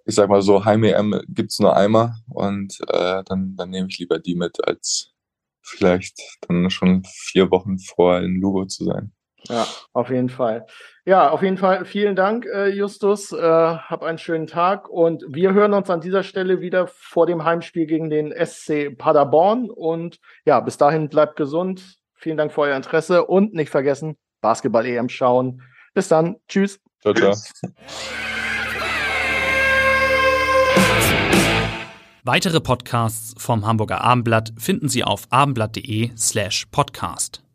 [0.05, 3.99] ich sag mal so, Heim-EM gibt es nur einmal und äh, dann, dann nehme ich
[3.99, 5.13] lieber die mit, als
[5.63, 6.19] vielleicht
[6.49, 9.13] dann schon vier Wochen vor in Lugo zu sein.
[9.45, 10.67] Ja, auf jeden Fall.
[11.05, 13.33] Ja, auf jeden Fall vielen Dank, äh, Justus.
[13.33, 17.45] Äh, hab einen schönen Tag und wir hören uns an dieser Stelle wieder vor dem
[17.45, 19.71] Heimspiel gegen den SC Paderborn.
[19.71, 21.99] Und ja, bis dahin bleibt gesund.
[22.15, 25.63] Vielen Dank für euer Interesse und nicht vergessen, Basketball-EM schauen.
[25.95, 26.37] Bis dann.
[26.49, 26.81] Tschüss.
[27.01, 27.33] Ciao, ciao.
[32.25, 37.48] Weitere Podcasts vom Hamburger Abendblatt finden Sie auf abendblatt.de slash podcast.